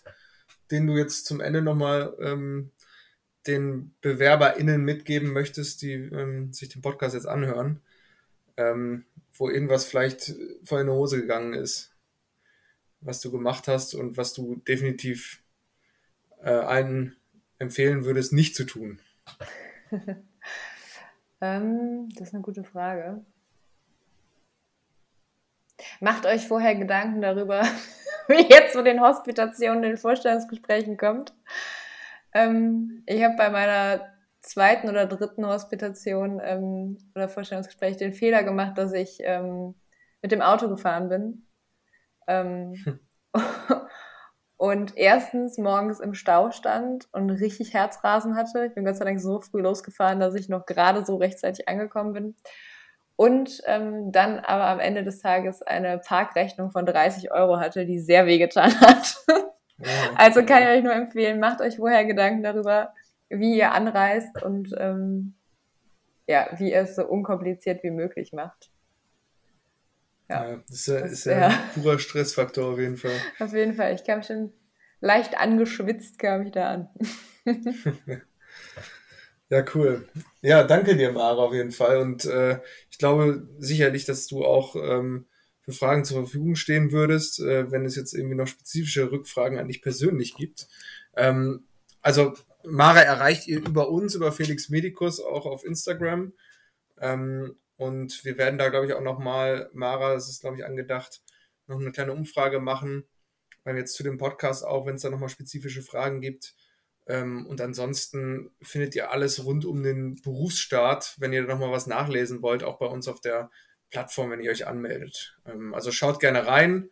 den 0.72 0.88
du 0.88 0.98
jetzt 0.98 1.26
zum 1.26 1.42
Ende 1.42 1.62
nochmal 1.62 2.16
ähm, 2.22 2.72
den 3.48 3.94
BewerberInnen 4.02 4.82
mitgeben 4.84 5.34
möchtest, 5.34 5.82
die 5.82 5.94
ähm, 5.94 6.54
sich 6.54 6.70
den 6.70 6.82
Podcast 6.82 7.16
jetzt 7.16 7.28
anhören, 7.28 7.82
ähm, 8.56 9.06
wo 9.34 9.50
irgendwas 9.50 9.86
vielleicht 9.86 10.34
voll 10.64 10.82
in 10.82 10.88
die 10.88 10.94
Hose 10.94 11.20
gegangen 11.20 11.54
ist, 11.54 11.92
was 13.02 13.20
du 13.20 13.32
gemacht 13.32 13.68
hast 13.68 13.94
und 13.94 14.16
was 14.16 14.34
du 14.34 14.62
definitiv 14.68 15.44
äh, 16.42 16.50
allen 16.50 17.18
empfehlen 17.60 18.06
würdest, 18.06 18.32
nicht 18.32 18.56
zu 18.56 18.64
tun? 18.64 19.00
ähm, 21.44 22.08
das 22.16 22.30
ist 22.30 22.34
eine 22.34 22.42
gute 22.42 22.64
Frage. 22.64 23.22
Macht 26.00 26.26
euch 26.26 26.48
vorher 26.48 26.76
Gedanken 26.76 27.22
darüber, 27.22 27.62
wie 28.30 28.48
jetzt 28.50 28.72
zu 28.72 28.82
den 28.82 29.02
Hospitationen, 29.02 29.82
den 29.82 29.98
Vorstellungsgesprächen 29.98 30.96
kommt. 30.96 31.34
Ähm, 32.34 33.04
ich 33.06 33.22
habe 33.24 33.36
bei 33.36 33.50
meiner 33.50 34.14
zweiten 34.42 34.88
oder 34.88 35.06
dritten 35.06 35.46
Hospitation 35.46 36.42
ähm, 36.42 36.98
oder 37.14 37.28
Vorstellungsgespräch 37.28 37.98
den 37.98 38.14
Fehler 38.14 38.44
gemacht, 38.44 38.78
dass 38.78 38.94
ich 38.94 39.18
ähm, 39.22 39.76
mit 40.22 40.32
dem 40.32 40.42
Auto 40.42 40.70
gefahren 40.70 41.10
bin. 41.10 41.46
Hm. 42.26 43.00
und 44.58 44.98
erstens 44.98 45.58
morgens 45.58 46.00
im 46.00 46.14
Stau 46.14 46.52
stand 46.52 47.08
und 47.12 47.30
richtig 47.30 47.74
Herzrasen 47.74 48.36
hatte. 48.36 48.66
Ich 48.66 48.74
bin 48.74 48.86
Gott 48.86 48.98
sei 48.98 49.06
Dank 49.06 49.20
so 49.20 49.42
früh 49.42 49.62
losgefahren, 49.62 50.20
dass 50.20 50.36
ich 50.36 50.50
noch 50.50 50.66
gerade 50.66 51.06
so 51.06 51.18
rechtzeitig 51.18 51.68
angekommen 51.68 52.14
bin 52.14 52.36
und 53.16 53.62
ähm, 53.66 54.12
dann 54.12 54.40
aber 54.40 54.68
am 54.68 54.80
Ende 54.80 55.04
des 55.04 55.20
Tages 55.20 55.62
eine 55.62 56.00
Parkrechnung 56.00 56.72
von 56.72 56.86
30 56.86 57.32
Euro 57.32 57.60
hatte, 57.60 57.86
die 57.86 58.00
sehr 58.00 58.26
wehgetan 58.26 58.80
hat. 58.82 59.16
Ja, 59.78 59.88
also 60.16 60.44
kann 60.46 60.64
ich 60.64 60.70
euch 60.70 60.84
nur 60.84 60.94
empfehlen, 60.94 61.40
macht 61.40 61.62
euch 61.62 61.78
vorher 61.78 62.06
Gedanken 62.06 62.44
darüber, 62.44 62.94
wie 63.30 63.58
ihr 63.58 63.72
anreist 63.72 64.44
und 64.44 64.74
ähm, 64.78 65.36
ja, 66.28 66.48
wie 66.58 66.72
ihr 66.72 66.82
es 66.82 66.96
so 66.96 67.06
unkompliziert 67.06 67.84
wie 67.84 67.92
möglich 67.92 68.34
macht. 68.34 68.73
Ja, 70.30 70.50
ja 70.50 70.64
das 70.68 70.76
ist 70.80 70.88
ja, 70.88 71.00
das, 71.02 71.12
ist 71.12 71.26
ja, 71.26 71.40
ja 71.40 71.48
ein 71.48 71.82
purer 71.82 72.00
Stressfaktor 72.00 72.74
auf 72.74 72.80
jeden 72.80 72.98
Fall. 72.98 73.20
Auf 73.40 73.54
jeden 73.54 73.74
Fall. 73.74 73.96
Ich 73.96 74.04
kam 74.04 74.24
schon 74.24 74.54
leicht 75.00 75.38
angeschwitzt, 75.38 76.20
kam 76.20 76.44
ich 76.44 76.52
da 76.52 76.72
an. 76.72 76.90
Ja, 79.50 79.64
cool. 79.76 80.08
Ja, 80.42 80.64
danke 80.64 80.98
dir, 80.98 81.12
Mara, 81.12 81.44
auf 81.44 81.54
jeden 81.54 81.72
Fall. 81.72 81.98
Und 81.98 82.26
äh, 82.26 82.60
ich 82.90 82.98
glaube 82.98 83.48
sicherlich, 83.60 84.04
dass 84.04 84.26
du 84.26 84.44
auch 84.44 84.76
ähm, 84.76 85.28
für 85.62 85.74
Fragen 85.74 86.06
zur 86.06 86.24
Verfügung 86.24 86.56
stehen 86.56 86.92
würdest, 86.92 87.40
äh, 87.40 87.70
wenn 87.70 87.86
es 87.86 87.96
jetzt 87.96 88.14
irgendwie 88.14 88.34
noch 88.34 88.48
spezifische 88.48 89.12
Rückfragen 89.12 89.60
an 89.60 89.68
dich 89.68 89.84
persönlich 89.84 90.36
gibt. 90.36 90.68
Ähm, 91.16 91.68
also 92.02 92.34
Mara 92.66 93.02
erreicht 93.02 93.48
ihr 93.48 93.60
über 93.60 93.90
uns, 93.90 94.16
über 94.16 94.32
Felix 94.32 94.70
Medicus, 94.70 95.20
auch 95.20 95.46
auf 95.46 95.64
Instagram. 95.64 96.34
Ähm, 97.00 97.56
und 97.78 98.24
wir 98.24 98.38
werden 98.38 98.58
da, 98.58 98.70
glaube 98.70 98.88
ich, 98.88 98.94
auch 98.94 99.02
nochmal, 99.02 99.70
Mara, 99.74 100.14
das 100.14 100.30
ist, 100.30 100.42
glaube 100.42 100.58
ich, 100.58 100.66
angedacht, 100.66 101.22
noch 101.68 101.80
eine 101.80 101.92
kleine 101.92 102.14
Umfrage 102.14 102.60
machen, 102.60 103.06
weil 103.64 103.78
jetzt 103.78 103.96
zu 103.96 104.04
dem 104.04 104.18
Podcast 104.18 104.66
auch, 104.66 104.86
wenn 104.86 104.96
es 104.96 105.02
da 105.02 105.10
nochmal 105.10 105.30
spezifische 105.30 105.82
Fragen 105.82 106.22
gibt, 106.22 106.56
ähm, 107.06 107.46
und 107.48 107.60
ansonsten 107.62 108.52
findet 108.62 108.96
ihr 108.96 109.12
alles 109.12 109.44
rund 109.44 109.66
um 109.66 109.84
den 109.84 110.22
Berufsstart, 110.22 111.16
wenn 111.20 111.34
ihr 111.34 111.46
da 111.46 111.54
nochmal 111.54 111.72
was 111.72 111.88
nachlesen 111.88 112.42
wollt, 112.42 112.64
auch 112.64 112.78
bei 112.78 112.86
uns 112.86 113.08
auf 113.08 113.20
der 113.20 113.52
Plattform, 113.90 114.32
wenn 114.32 114.40
ihr 114.40 114.52
euch 114.52 114.68
anmeldet. 114.68 115.38
Ähm, 115.46 115.74
also 115.74 115.92
schaut 115.92 116.20
gerne 116.20 116.48
rein, 116.48 116.90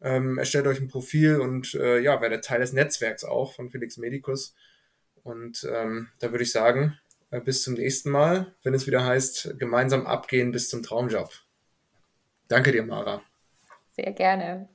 ähm, 0.00 0.38
erstellt 0.38 0.66
euch 0.66 0.80
ein 0.80 0.88
Profil 0.88 1.40
und 1.40 1.74
äh, 1.74 1.98
ja, 2.00 2.20
werdet 2.20 2.44
Teil 2.44 2.60
des 2.60 2.72
Netzwerks 2.72 3.24
auch 3.24 3.54
von 3.54 3.70
Felix 3.70 3.96
Medicus. 3.96 4.54
Und 5.22 5.66
ähm, 5.70 6.08
da 6.20 6.30
würde 6.30 6.44
ich 6.44 6.52
sagen, 6.52 6.98
bis 7.30 7.62
zum 7.62 7.74
nächsten 7.74 8.10
Mal, 8.10 8.54
wenn 8.62 8.74
es 8.74 8.86
wieder 8.86 9.04
heißt, 9.04 9.54
gemeinsam 9.58 10.06
abgehen 10.06 10.50
bis 10.52 10.68
zum 10.68 10.82
Traumjob. 10.82 11.30
Danke 12.48 12.72
dir, 12.72 12.82
Mara. 12.82 13.22
Sehr 13.92 14.12
gerne. 14.12 14.68